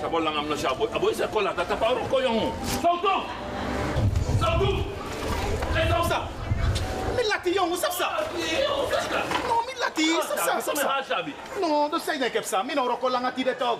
[0.00, 0.88] Sa bol lang am no siya boy.
[0.92, 2.20] Aboy sa kola tata pa ro ko.
[2.82, 3.22] Zo toe.
[4.40, 4.82] Zo toe.
[5.74, 6.28] Hey, zo sa.
[7.16, 8.08] Mi lati jongen, sa.
[9.48, 10.06] No, lati,
[10.44, 11.24] sap sa, sa.
[11.60, 12.62] No, dus zei ik heb sa.
[12.62, 13.54] Mi no roko lang ati de.
[13.58, 13.78] Mo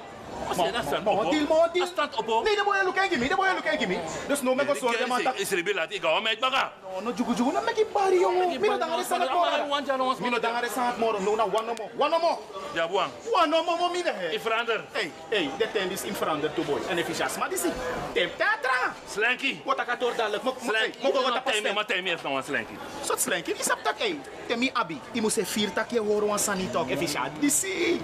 [1.30, 1.86] dil mo dil.
[1.86, 2.45] Stand op.
[2.45, 3.99] Nee, de.
[4.28, 5.32] Dus no me go.
[5.36, 6.72] Is ribilat ikaw met baga.
[6.95, 8.61] No, no jugu jugu na me ki bari jongen.
[8.61, 9.68] Mi no dangare sa Ama moro.
[9.68, 11.18] wan jalo was Mi no dangare sa moro.
[11.18, 11.90] No na one no more.
[11.97, 12.38] One no more.
[12.74, 13.11] Ja, buang.
[13.32, 14.12] One no more mi de.
[14.32, 14.84] Ik verander.
[14.93, 16.80] Hey, hey, de ten is in verander to boy.
[16.88, 16.97] En
[17.38, 17.49] maar
[18.36, 18.95] teatra.
[19.09, 19.61] Slanky.
[19.64, 20.43] Wat ik door dadelijk.
[20.43, 20.99] Mo Slanky.
[21.03, 22.74] mo go Mo wat temi, ma temi is nou een slanky.
[23.05, 24.20] Sot slanky, is op tak hey.
[24.47, 25.01] Temi abi.
[25.14, 27.32] I moet vier je horen wan sani talk efficiënt.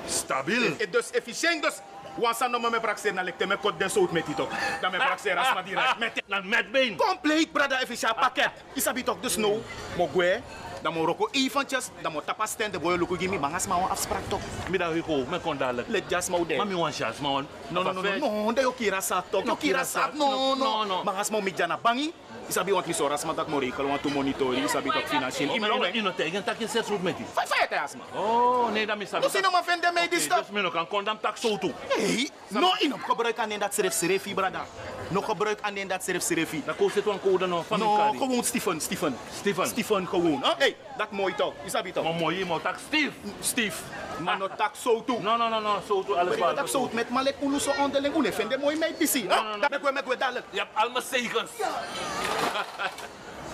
[0.07, 0.75] Stabiel.
[0.79, 1.81] E dus efficiënt dus.
[2.19, 4.49] Wan san no me praxer na lekte me kot den sout met ito.
[4.83, 6.23] Dan me praxer as ma direct met.
[6.27, 6.97] Na met been.
[6.99, 8.51] Compleet brada efficiënt pakket.
[8.75, 9.63] Isabi talk dus no.
[9.97, 10.43] Mo gwe.
[10.83, 11.91] Dan mo roko eventjes.
[12.03, 13.39] Dan mo tapa stand de boy luku gimi.
[13.39, 14.41] Mangas ma wan afspraak talk.
[14.71, 15.89] Middag ik go, me kon dadelijk.
[15.89, 16.57] Let mo de.
[16.57, 17.47] Mami wan chance, man.
[17.71, 21.05] No, no, no, no, no, yo kira sa tok, yo kira sa, no, no, no,
[21.05, 22.13] mangas mo midja na bangi,
[22.49, 25.85] isabi want liso ras matak mo rekal want to monitori, isabi tok financial, Ino, imlo
[25.93, 27.27] ino tegen tak je zes met die.
[27.33, 28.05] Fai, fai, te asma.
[28.15, 29.63] Oh, nee, dat mis No sino ma
[29.93, 31.73] me dis Dus me no kan kondam tak toe.
[31.89, 34.65] Hey, no, ino gebruik aan dat serif serefi, brada.
[35.09, 36.63] No gebruik aan dat serif serefi.
[36.65, 39.17] Dat kost het wel code no, van No, gewoon Stephen, Stephen.
[39.39, 39.67] Stephen.
[39.67, 40.41] Stephen gewoon.
[40.43, 40.53] Huh?
[40.59, 42.05] Hey, dat mooi toch, isabi toch.
[42.05, 43.11] Maar mooi, maar tak Steve.
[43.41, 43.83] Steve,
[44.19, 45.21] maar no tak zo toe.
[45.21, 46.55] No, no, no, no, zo toe, alles Maar waar.
[46.55, 49.23] dat zo met malek ulu so onderling, une fende mooi meid disi.
[49.23, 49.69] No, no, no.
[49.69, 50.47] Dat me me dadelijk.
[50.51, 51.51] Je hebt allemaal zekens.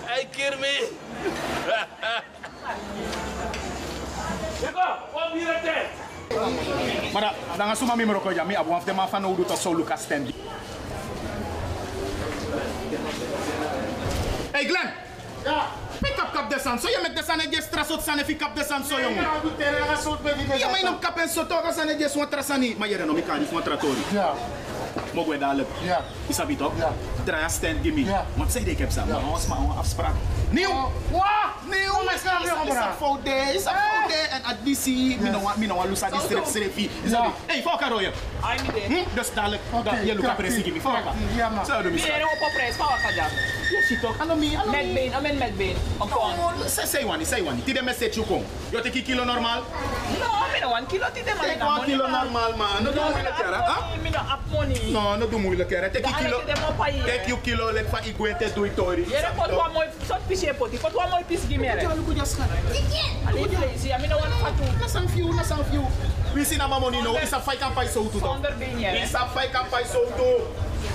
[0.07, 0.66] Hey, Kirmi.
[4.68, 4.80] Eko,
[5.12, 5.86] wat hier het?
[7.12, 9.46] Maar da- dan gaan ze maar meer ook ja, abu af de man van Oudou
[9.46, 10.34] tot zo Lucas Stanley.
[14.65, 14.93] Hey Glenn!
[15.45, 15.69] Ja?
[16.01, 18.41] Pick up kap desan, so je met desan en je stress uit san en pick
[18.43, 19.23] up desan so jongen.
[20.59, 22.75] Ja, maar je nog kap en so toch als en je swan trasani.
[22.79, 24.05] Maar je reno mi kan niet van tratori.
[24.12, 24.33] Ja.
[25.12, 25.69] Mogen we dadelijk?
[25.83, 26.01] Ja.
[26.27, 26.73] Isabi toch?
[26.79, 26.93] Ja.
[27.25, 28.05] Draai stand gimme.
[28.05, 28.27] Ja.
[28.35, 30.15] Want zei ik heb samen, maar ons maar een afspraak.
[30.51, 30.93] Nieuw!
[31.11, 31.23] Wat?
[31.71, 32.05] Nieuw!
[32.05, 32.87] maar snap je, Is bro?
[32.87, 34.29] een fout there, is een fout there.
[34.29, 36.91] En at DC, mi no want, mi no want lusa die strip strepi.
[37.05, 37.29] Isabi.
[37.47, 38.07] Hey, fuck roye.
[38.07, 38.12] Ai,
[38.62, 38.80] mi de.
[38.95, 39.14] Hm?
[39.14, 40.80] Dus dadelijk, da- je luka presi gimme.
[40.80, 40.92] Fuck
[41.36, 41.66] Ja, man.
[41.66, 43.30] Zo, doe Mi mi ere op op prijs, pa waka jam.
[43.72, 44.18] Ja, shit toch?
[44.20, 44.76] Ano mi, ano mi.
[44.76, 45.76] Medbeen, amen medbeen.
[45.99, 46.30] Om kon.
[46.36, 47.62] No, say, say one, say one.
[47.64, 48.45] Tide message you come.
[48.72, 49.61] You take a kilo normal?
[50.20, 51.47] No, mi no one kilo tite man.
[51.47, 52.82] Take one kilo normal, man.
[52.84, 53.99] No do moeilijk, hè?
[54.03, 54.90] Mi no ap money.
[54.92, 55.90] No, no do moeilijk, hè?
[55.90, 56.38] Take a Da kilo.
[56.40, 57.05] ane te mo pa hier.
[57.05, 59.05] Take you kilo, like, fa igwente do it, tori.
[59.09, 61.80] Yere pot wa moy, sot pishe poti, pot wa moy pis gimere.
[61.82, 62.49] Ja, look at your scan.
[63.26, 64.62] Ali place, ya mi no one fatu.
[64.80, 65.86] Na some few, na some few.
[66.35, 67.16] We see na mamoni no.
[67.18, 68.18] Isa fight kan pai so tu.
[68.18, 69.03] Zonder been yere.
[69.05, 70.43] Isa fight kan pai so tu.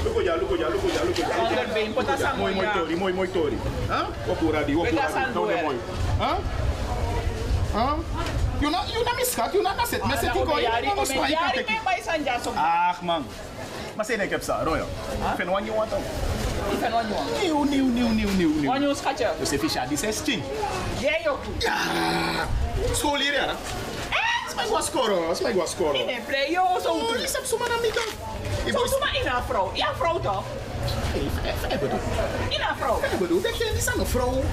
[0.03, 1.35] Look at ya, look at ya, look at ya, look at ya.
[1.35, 2.73] Zonder been, pota sa Mooi, mooi moya.
[2.73, 3.57] tori, mooi, mooi tori.
[3.87, 4.07] Huh?
[4.27, 5.13] Wakura di, wakura Wega di.
[5.13, 5.63] san Down doer.
[5.63, 5.77] mooi.
[6.19, 6.37] Huh?
[7.73, 7.97] Huh?
[8.61, 10.01] You na, you na miskat, you na na set.
[10.03, 11.31] Meset Ala, iko, ome you yari, na ome miskat.
[11.31, 12.53] yari me bay sanja som.
[12.57, 13.23] Ah, man.
[13.95, 14.85] Mas say na kep sa, Royo.
[15.37, 15.97] Fen wan you want to.
[16.75, 17.31] Ifen wan you want.
[17.39, 18.67] New, new, new, new, new, new.
[18.69, 19.31] Wan you scatcher.
[19.39, 20.43] You say fish a this is chin.
[20.99, 21.39] Yeah, yo.
[22.93, 23.55] School hier,
[24.59, 24.65] ja?
[24.65, 25.95] Smij was scoren, smij was scoren.
[26.01, 27.19] Ine play yo so Oh, tu.
[27.19, 28.03] je hebt zomaar aan middag.
[28.65, 28.89] Je So boys...
[28.91, 29.71] tu ma ina vrouw.
[29.73, 30.43] Ja, vrouw toch?
[31.69, 31.99] Ik bedoel,
[32.49, 32.99] Ina vrouw.
[33.11, 34.43] ik bedoel, dat tennis aan een vrouw.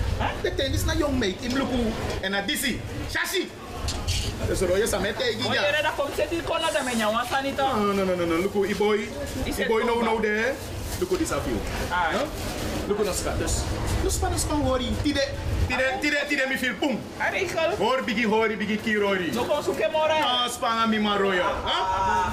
[0.43, 1.93] Dat tennis naar jong meid in Luku.
[2.21, 2.77] En naar Dizzy.
[3.11, 3.51] Shashi.
[4.47, 5.63] Dus er is aan met tegen Mo ja.
[5.63, 7.67] yere da kom seti kona da menya wan sanito.
[7.77, 8.37] No, no, no, no, no.
[8.37, 9.09] Luku, i boy.
[9.45, 10.05] Is I het boy no, over?
[10.05, 10.55] no there.
[10.99, 11.57] Luku, this a few.
[11.91, 12.21] Ah.
[12.89, 13.39] Luku, no skat.
[13.39, 13.53] Dus,
[14.03, 14.97] dus Spanish kan horen.
[15.03, 15.29] Tide,
[15.67, 16.99] Tire, tire, tire mi fil pum.
[17.33, 17.75] Regel.
[17.79, 19.31] Hoor bigi, hoor bigi, kirori.
[19.35, 20.21] No kon zoeken morgen.
[20.21, 21.45] No, spanga mi maroyo.
[21.65, 22.31] Huh?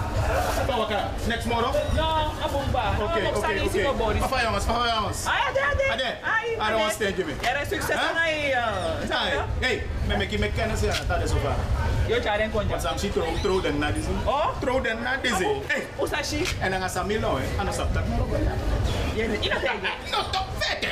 [0.67, 1.73] Tawaka, next moro?
[1.95, 2.93] No, abumba.
[2.99, 4.19] Oké, oké.
[4.19, 5.25] Papa jongens, papa jongens.
[5.25, 5.91] Ay, ade, ade.
[5.93, 6.12] Ade,
[6.59, 7.33] I don't want to stay me.
[7.43, 8.13] Er is succes Huh?
[8.13, 8.65] na iya.
[9.09, 9.75] Hey, hey,
[10.07, 11.55] me me ki me kennis ya, dat is over.
[12.07, 12.79] Yo jaren konja.
[12.79, 12.97] Sam
[13.41, 14.11] tro den na disi.
[14.27, 15.47] Oh, tro den na disi.
[15.67, 16.43] Hey, usashi.
[16.61, 18.27] En dan sa milo eh, ana sa tak moro.
[19.15, 19.79] Ina tegen.
[20.11, 20.91] No, top vete.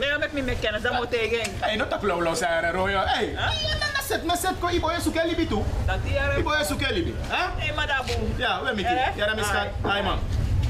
[0.00, 1.44] Nee, met me met kennis, dat moet tegen.
[1.60, 3.04] Hey, no tak lo lo sa era royo.
[3.04, 5.60] Hey, na set na set ko ibo ya suke libi tu.
[5.86, 6.38] Dat die er.
[6.38, 7.14] Ibo ya suke libi.
[7.28, 8.16] Hey, madabu.
[8.36, 8.88] Ja, we miki.
[8.88, 9.12] Eh?
[9.16, 9.68] Ja, dan miskat.
[9.84, 10.18] Ay man.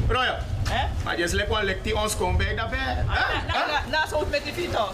[0.09, 0.58] Royo.
[0.71, 0.83] Eh?
[1.05, 3.05] Maar je lek wel lek die ons kom bij dat bij.
[3.07, 4.89] Na, na, na, zo met die fito.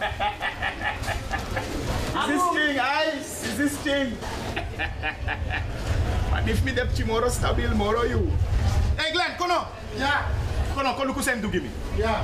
[2.14, 3.48] Is this thing, ice?
[3.48, 4.16] Is this thing?
[6.30, 8.28] Maar if me dep tomorrow stabil moro you.
[8.94, 9.66] Hey Glenn, kono.
[9.96, 10.20] Ja.
[10.74, 11.68] Kono, kono kusem do gimme.
[11.96, 12.20] Ja.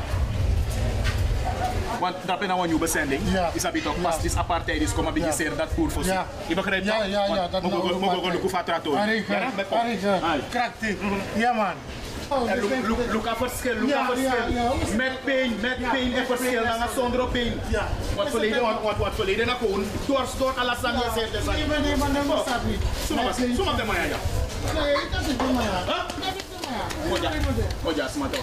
[2.01, 3.21] Want dat ben nou een nieuwe zending.
[3.33, 3.51] Ja.
[3.53, 6.27] Is dat toch pas is apartheid is komen bij zeer dat voer voor Ja.
[6.47, 7.07] Je begrijpt Ja, dat?
[7.09, 8.33] ja, ja, dat Mogen nou we mogen we apartheid.
[8.33, 8.95] lukken fatrato.
[8.97, 9.35] Arika,
[9.71, 10.19] Arika,
[10.51, 10.97] krachtig.
[11.35, 11.75] Ja man.
[12.31, 14.31] En look, look, look aan verschil, look Ja, aan verschil.
[14.55, 14.97] ja, ja.
[14.97, 17.61] Met pijn, met Ja, pijn en met verschil pijn, dan zonder pijn.
[17.69, 17.89] Ja.
[18.17, 21.33] Wat verleden, wat, wat, wat verleden na kon, dwars door alles aan je zegt.
[21.33, 22.81] dus Nee, maar nee, maar dat is dat niet.
[23.07, 24.19] Suma mas, suma de maya ja.
[24.75, 25.83] Nee, dat is niet maar.
[25.91, 26.03] Huh?
[26.07, 27.09] Dat is niet maar.
[27.09, 27.31] Moja,
[27.83, 28.39] moja asma to.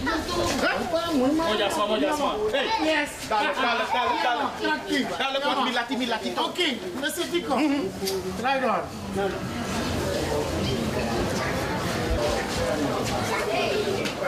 [1.49, 2.31] Moja asma, moja asma.
[2.51, 3.09] Hey, Yes.
[3.29, 4.43] dale, dale, dale, dale.
[4.61, 5.17] Krachtig.
[5.17, 6.43] Dale, wat milati, milati to.
[6.43, 6.67] Oké,
[7.01, 7.89] dat is die kom.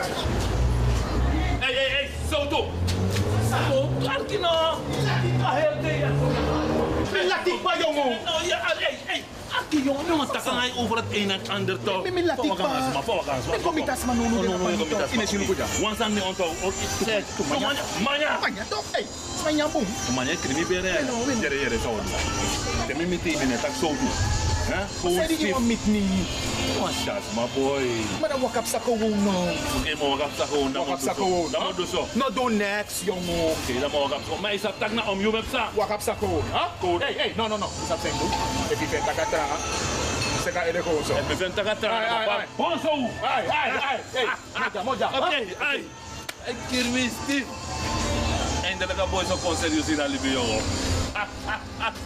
[0.00, 0.24] Draai door.
[1.58, 2.64] Hey, hey, hey, zo toe.
[3.68, 4.78] Zo, Arkino.
[7.12, 8.18] Milati pa jongen.
[8.24, 9.24] Nou, ja, hey, hey.
[9.58, 12.02] Aki jongen, jongen, tak hij over het een en het ander toch.
[12.02, 12.62] Mi milati Voor pa.
[12.62, 13.38] elkaar, maar voor elkaar.
[13.50, 15.10] Mi komitas man, no, no, no, no, no, komitas.
[15.10, 15.64] Ine sinu kuja.
[15.80, 16.44] Wan san mi onto.
[17.04, 17.72] Zeg, manya,
[18.04, 18.38] manya.
[18.40, 19.06] Manya to, hey.
[19.44, 19.86] Manya boom.
[20.14, 20.92] Manya, krimi bere.
[21.40, 21.92] Jere, jere, zo.
[22.86, 24.39] Temi mi ti mine, tak zo toe.
[24.72, 24.82] Hè?
[25.00, 25.46] Gewoon Say die stief.
[25.48, 26.28] iemand met niet.
[26.80, 27.82] Wan shas, my boy.
[28.20, 29.38] Maar dan wak op sa gewoon no.
[29.78, 30.72] Oké, maar wakap sa gewoon.
[30.72, 31.22] Dan Wak op moet sa zo.
[31.24, 31.50] gewoon.
[31.50, 32.06] Dan moet dus zo.
[32.12, 33.40] No do next, jongen.
[33.54, 34.36] Oké, dan moet wakap zo.
[34.40, 35.68] Maar is dat tak na om je web sa?
[35.74, 36.42] Wak op sa gewoon.
[36.52, 36.68] Ha?
[36.80, 37.04] Code.
[37.04, 37.68] Hey, hey, no, no, no.
[37.82, 38.30] Is dat zijn doen?
[38.70, 39.44] If you vet takatra.
[40.44, 41.14] Zeg ga je gewoon zo.
[41.14, 41.90] Het bevent tak atra.
[41.98, 42.46] Ai, ai, ai.
[42.56, 42.92] Bon zo.
[43.34, 43.98] Ai, ai, ai.
[44.12, 44.26] Hey,
[44.82, 45.06] moja, moja.
[45.18, 45.40] Oké,
[45.70, 45.88] ai.
[46.44, 47.44] Ik keer me stief.
[48.64, 50.62] Eindelijk een boy zo kon serieus in Alibi, jongen.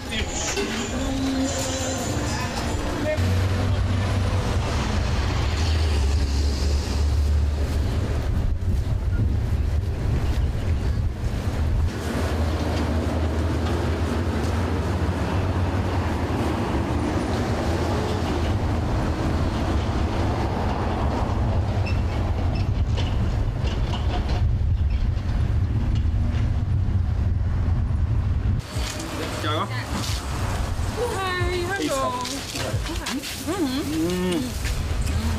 [0.06, 0.54] Stief.
[0.56, 1.93] Ja.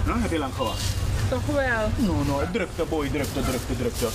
[0.05, 0.81] Nou, heb je lang gewacht?
[1.29, 1.89] Toch wel?
[1.95, 4.05] No, no, drukte boy, drukte, drukte, drukte.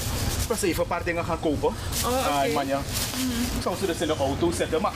[0.43, 1.69] Ik was even een paar dingen gaan kopen.
[2.05, 2.29] Oh, oké.
[2.29, 2.79] Ai, man, ja.
[3.57, 4.93] Ik zou ze dus in de auto zetten, maar...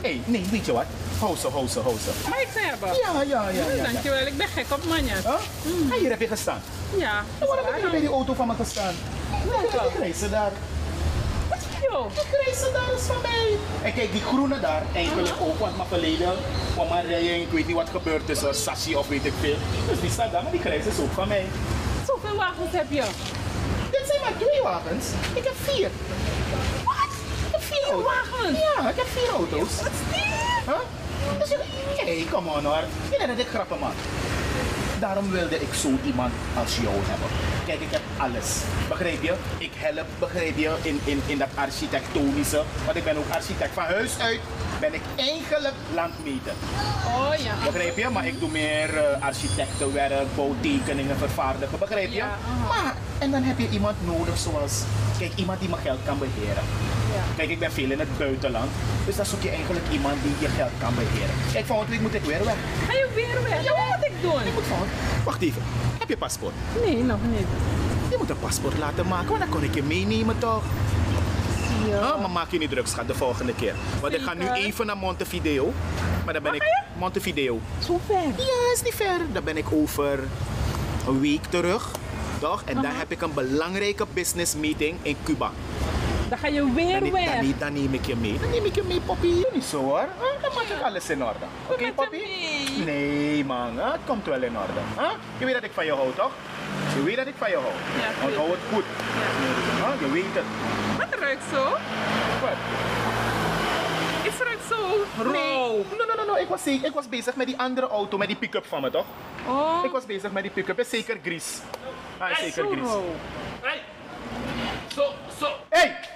[0.00, 0.84] Hé, hey, nee, weet je wat?
[1.18, 2.28] Hou ze, hou ze, hou ze.
[2.28, 2.88] Mag ik ze hebben?
[2.88, 3.82] Ja, ja, ja, Mm, ja, ja.
[3.92, 5.22] Dankjewel, ik ben gek op manjas.
[5.22, 5.32] Huh?
[5.92, 6.60] Ah, hier heb je gestaan.
[6.98, 7.24] Ja.
[7.38, 8.94] Waarom heb je bij die auto van me gestaan?
[9.70, 10.06] Welke?
[10.08, 10.52] Ik ze daar.
[11.90, 12.06] Yo.
[12.06, 13.56] Ik reis ze daar is van mij.
[13.82, 16.32] En kijk, die groene daar, eigenlijk ook, want mijn verleden
[16.72, 19.56] kwam maar rijden, ik weet niet wat gebeurd is, een sashi of weet ik veel.
[19.88, 21.46] Dus die staat daar, maar die krijgt is ook van mij.
[22.06, 23.04] Zoveel wagens heb je?
[23.90, 25.06] Dit zijn maar twee wagens.
[25.34, 25.90] Ik heb vier.
[26.84, 27.12] Wat?
[27.46, 28.58] Ik heb vier wagens?
[28.58, 29.76] Ja, ik heb vier auto's.
[29.82, 30.24] Wat is dit?
[30.66, 30.84] Huh?
[31.38, 31.48] Dus
[31.96, 32.84] hey, come on hoor.
[33.10, 33.94] Je denkt dat ik grappen maak.
[35.04, 37.28] Daarom wilde ik zo iemand als jou hebben.
[37.66, 38.48] Kijk, ik heb alles.
[38.88, 39.34] Begrijp je?
[39.58, 42.62] Ik help, begrijp je, in, in, in dat architectonische.
[42.84, 43.72] Want ik ben ook architect.
[43.72, 44.40] Van huis uit
[44.80, 46.52] ben ik eigenlijk landmeter.
[47.06, 47.54] Oh ja.
[47.64, 48.08] Begrijp je?
[48.08, 51.78] Maar ik doe meer eh, architectenwerk, bouwtekeningen vervaardigen.
[51.78, 52.14] Begrijp je?
[52.14, 52.38] Ja.
[52.68, 54.82] Maar, en dan heb je iemand nodig zoals,
[55.18, 56.64] kijk, iemand die mijn geld kan beheren.
[57.14, 57.22] Ja.
[57.36, 58.70] Kijk, ik ben veel in het buitenland.
[59.06, 61.34] Dus dan zoek je eigenlijk iemand die je geld kan beheren.
[61.52, 62.58] Kijk, volgende week moet ik weer weg.
[62.86, 63.62] Ga je weer weg?
[63.68, 64.44] Wat moet ik doen?
[64.44, 64.68] Je moet
[65.24, 65.62] wacht even.
[65.98, 66.54] Heb je paspoort?
[66.84, 67.46] Nee, nog niet.
[68.10, 70.62] Je moet een paspoort laten maken, want dan kon ik je meenemen toch?
[71.88, 72.16] Ja.
[72.16, 73.74] maar maak je niet druk, schat, de volgende keer.
[74.00, 75.72] Want ik ga nu even naar Montevideo.
[76.24, 76.62] Maar dan ben ik...
[76.98, 77.60] Montevideo.
[77.78, 78.22] Zo ver?
[78.36, 79.18] Ja, is niet ver.
[79.32, 80.18] Dan ben ik over
[81.06, 81.90] een week terug.
[82.38, 82.62] Toch?
[82.64, 82.98] En dan Aha.
[82.98, 85.50] heb ik een belangrijke business meeting in Cuba.
[86.34, 87.34] Dan ga je weer Dan, weg.
[87.34, 88.38] dan, dan neem ik je mee.
[88.38, 89.32] Dan neem ik je mee, poppy.
[89.34, 89.98] Doe niet zo hoor.
[89.98, 90.42] Huh?
[90.42, 91.44] Dan maak ik alles in orde.
[91.70, 92.84] Oké, mee.
[92.84, 93.78] Nee, man.
[93.78, 94.80] Het komt wel in orde.
[94.98, 95.10] Huh?
[95.38, 96.30] Je weet dat ik van je hou, toch?
[96.94, 97.72] Je weet dat ik van je hou.
[98.00, 98.84] Ja, Onthoud het goed.
[99.76, 100.00] Huh?
[100.00, 100.44] Je weet het.
[100.98, 101.62] Wat ruikt zo?
[102.40, 102.58] Wat?
[104.68, 104.76] zo
[105.32, 106.34] Nee, no, no, no, no.
[106.40, 108.90] Ik, was, zeker- ik was bezig met die andere auto, met die pick-up van me,
[108.90, 109.04] toch?
[109.48, 109.80] Oh.
[109.84, 110.78] Ik was bezig met die pick-up.
[110.78, 111.58] Is zeker Gries.
[112.18, 112.88] Hij is Hey, zeker Gries.
[113.60, 113.80] Hey!
[114.94, 115.02] Zo,
[115.38, 115.46] zo.
[115.68, 116.13] Hey!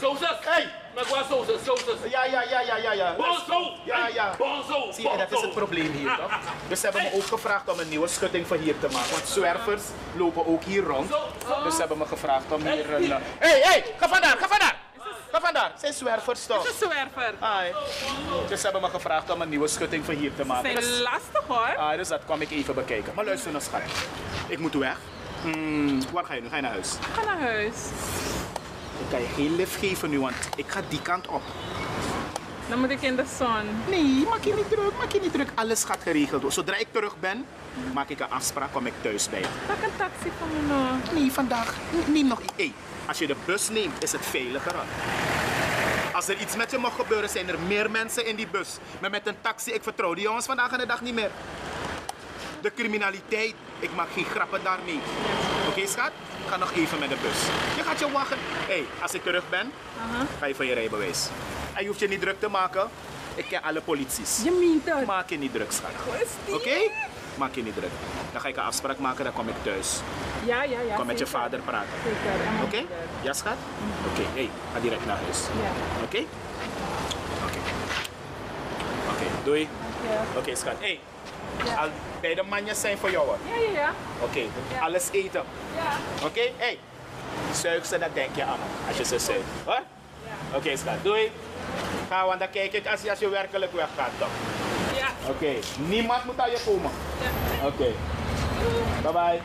[0.00, 0.36] Sausas!
[0.40, 0.68] Hey!
[0.94, 1.98] Maar sausas, sausas?
[2.10, 3.14] Ja, ja, ja, ja, ja, ja.
[3.16, 3.72] Bonzo!
[3.84, 4.34] Ja, ja.
[4.38, 4.92] Bonzo!
[4.92, 6.38] Zie je, dat is het probleem hier, toch?
[6.68, 9.10] Dus ze hebben me ook gevraagd om een nieuwe schutting voor hier te maken.
[9.10, 9.82] Want zwervers
[10.16, 11.10] lopen ook hier rond.
[11.64, 13.10] Dus ze hebben me gevraagd om hier een...
[13.10, 14.78] Hé, hey, hey, ga vandaar, ga vandaar!
[15.32, 16.62] Ga vandaar, zijn zwervers toch?
[16.62, 17.34] Het is een zwerver.
[17.40, 17.72] Ai.
[18.48, 20.64] Dus ze hebben me gevraagd om een nieuwe schutting voor hier te maken.
[20.72, 21.76] zijn Dus, lastig hoor.
[21.76, 23.14] ah, dus dat kwam ik even bekijken.
[23.14, 23.80] Maar luister nou schat,
[24.46, 24.96] ik moet weg.
[25.42, 26.48] Hmm, waar ga je nu?
[26.48, 26.92] Ga je naar huis?
[27.14, 27.74] Ga naar huis.
[29.00, 31.42] Ik kan je geen lift geven nu, want ik ga die kant op.
[32.68, 33.64] Dan moet ik in de zon.
[33.88, 35.48] Nee, maak je niet druk, maak je niet druk.
[35.54, 36.52] Alles gaat geregeld worden.
[36.52, 37.44] Zodra ik terug ben,
[37.92, 39.46] maak ik een afspraak, kom ik thuis bij je.
[39.66, 41.20] Pak een taxi van me nou.
[41.20, 41.74] Nee, vandaag.
[42.06, 42.52] Neem nog iets.
[42.56, 42.72] Hey,
[43.06, 44.74] als je de bus neemt, is het veiliger.
[46.12, 48.68] Als er iets met je mag gebeuren, zijn er meer mensen in die bus.
[49.00, 51.30] Maar met een taxi, ik vertrouw die jongens vandaag aan de dag niet meer.
[52.60, 55.00] De criminaliteit, ik maak geen grappen daarmee.
[55.68, 56.10] Oké, schat?
[56.48, 57.40] Ga nog even met de bus.
[57.76, 58.36] Je gaat je wachten.
[58.66, 59.72] hey, als ik terug ben,
[60.38, 61.28] ga je van je rijbewijs.
[61.72, 62.88] En je hoeft je niet druk te maken.
[63.34, 64.40] Ik ken alle polities.
[64.44, 65.06] Je meent het.
[65.06, 65.90] Maak je niet druk, schat.
[66.48, 66.76] Oké?
[67.34, 67.90] Maak je niet druk.
[68.32, 70.00] Dan ga ik een afspraak maken, dan kom ik thuis.
[70.44, 70.94] Ja, ja, ja.
[70.96, 71.88] Kom met je vader praten.
[72.04, 72.64] Zeker.
[72.64, 72.92] Oké?
[73.22, 73.56] Ja, schat?
[74.10, 75.38] Oké, hey, ga direct naar huis.
[75.38, 76.02] Ja.
[76.04, 76.24] Oké?
[79.40, 79.68] Oké, doei.
[80.10, 80.38] Ja.
[80.38, 80.74] Oké, schat.
[80.78, 81.00] Hey,
[81.76, 81.88] al
[82.20, 83.26] beide manjes zijn voor jou.
[83.28, 83.92] Ja, ja, ja.
[84.20, 84.40] Oké,
[84.80, 85.42] alles eten.
[85.76, 86.26] Ja.
[86.26, 86.40] Oké?
[86.56, 86.78] Hey,
[87.52, 89.44] zuig ze, dat denk je aan als je ze zuigt.
[89.64, 89.80] Hoor?
[90.54, 90.94] Oké, schat.
[91.02, 91.32] Doei.
[92.08, 94.28] Ga, want dan kijk ik als je, als je werkelijk weggaat, toch?
[94.98, 95.08] Ja.
[95.28, 96.90] Oké, niemand moet aan je komen.
[97.64, 97.92] Oké.
[99.02, 99.40] Bye bye.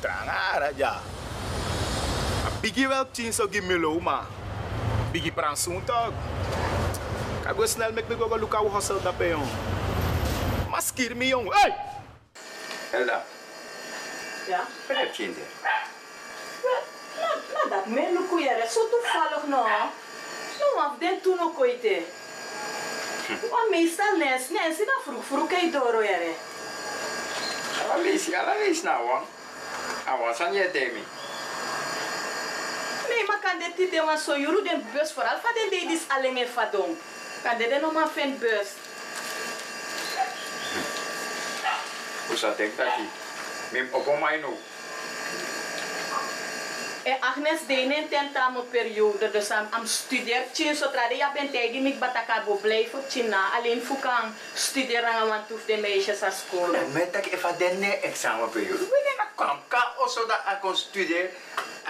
[0.00, 1.00] Trangara ja.
[2.60, 4.20] Bigi wel tien zo gimelo ma.
[5.10, 5.84] Bigi pran soon
[7.44, 9.48] Kago snel mek me go luka u hustle da pe yon.
[10.70, 11.50] Maskir mi yon.
[11.52, 11.74] Hey!
[12.92, 13.22] Elda,
[14.48, 14.60] Ja?
[14.88, 15.36] wat heb je in?
[17.52, 19.66] Nou, dat me luku yere, zo toevallig no.
[20.60, 21.86] No, af den toen ook ooit.
[23.50, 26.32] Want meestal nes, nes, ina vroeg vroeg kei doro yere.
[27.82, 29.22] Ala lees, ala lees nou hoor.
[30.06, 31.04] Awa, san je temi.
[33.08, 36.36] Nee, maar kan dit niet want zo juru den bus vooral van de ladies alleen
[36.36, 36.96] en vadong.
[37.44, 38.68] Kan dit nog maar vind bus.
[42.26, 42.86] Hoe zat ik dat?
[43.70, 44.73] Mim op mij nu.
[47.04, 51.96] En Agnes deed een tentamenperiode, dus am, studeer tien zodra de ja ben tegen mij
[51.98, 53.50] bataka bo blijven china.
[53.56, 56.70] Alleen fukang studeren want hoef de meisjes aan school.
[56.92, 58.78] Met dat even de examenperiode.
[58.78, 61.30] We gaan kwam ka also dat ik kon studeren.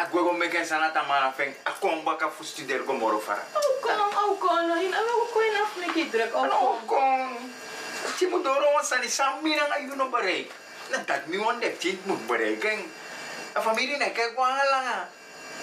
[0.03, 1.51] Ik wil gewoon met een sana tamara feng.
[1.51, 3.45] Ik kom bakken voor studeren kom morgen vara.
[3.53, 6.87] Oh, kom, oh, kom, hina, oh, kom, hina, flikkie druk, oh, kom.
[6.87, 7.53] Kom.
[8.19, 10.55] Je moet door ons aan die samen naar je nog bereiken.
[10.91, 11.21] Nou, dat
[11.61, 12.93] dat je moet bereiken.
[13.57, 14.87] A familie ne kijk wel lang.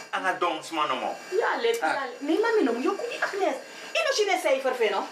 [0.09, 1.15] Aan het dons man mo.
[1.29, 3.55] Ja, let, ja, nee, maar mi nom, yo kuni Agnes.
[3.93, 5.07] En je net cijfer vindt, no?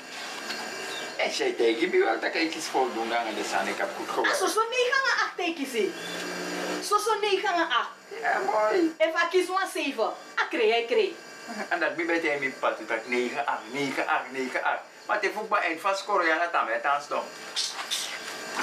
[1.18, 3.70] En zij tegen me wel dat ik iets voldoende aan de sana.
[3.70, 4.38] Ik heb goed Ah, gewerkt.
[4.38, 5.92] zo 9 aan 8 teken zie.
[6.84, 7.88] Zo zo 9 aan 8.
[8.22, 8.96] Ja, mooi.
[8.98, 10.04] Even kies een 7.
[10.04, 11.12] Ah, kreeg, hij kreeg.
[11.70, 12.06] En dat bij
[12.40, 14.80] me pad dat 9 8 9 8 9 8.
[15.06, 16.68] Maar het voetbal eind van scoren ja dat aan.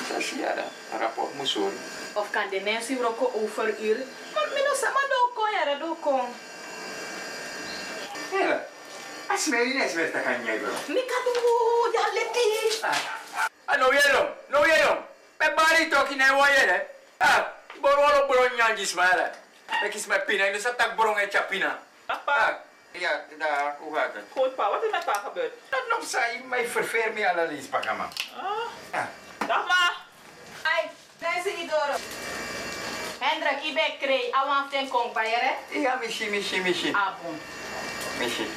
[0.09, 1.73] Dat is ja dat rapport moet zo.
[2.17, 3.97] Of kan de mensen roken over uur?
[4.35, 6.35] Maar mi no sama do kon, ja, do kon.
[8.31, 8.65] Hela.
[9.27, 10.73] As meri nes met dat kan jij wel.
[10.87, 12.81] Mi ka do, ja, leti.
[13.65, 14.99] Ah, no yellow, no yellow.
[15.37, 16.87] Pe bari talking na wa yele.
[17.19, 17.47] Ah,
[17.81, 19.31] borolo bronya gismala.
[19.83, 21.79] Ik is mijn pina, dus dat tak brong en chapina.
[22.07, 22.49] Ah,
[22.91, 24.25] ja, daar, hoe gaat het?
[24.31, 25.53] Goed pa, wat is met pa gebeurd?
[25.69, 28.09] Dat nog zei mij verveer me alle lees, pakama.
[28.93, 29.09] Ja.
[29.47, 29.93] Dag ma.
[30.63, 31.97] Ai, mensen niet door.
[33.19, 34.31] Hendrik, ik ben kreeg.
[34.31, 35.79] Awan ten kong bij je, hè?
[35.79, 36.95] Ja, misschien, misschien, misschien.
[36.95, 37.41] Ah, bon.
[38.19, 38.51] Misschien.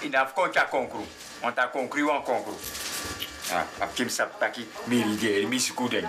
[0.00, 1.04] In dat komt ja concru.
[1.40, 2.52] Want dat concru wan concru.
[3.48, 6.00] Ja, op kim sap taki mirige, misi kuden.
[6.00, 6.08] Ja.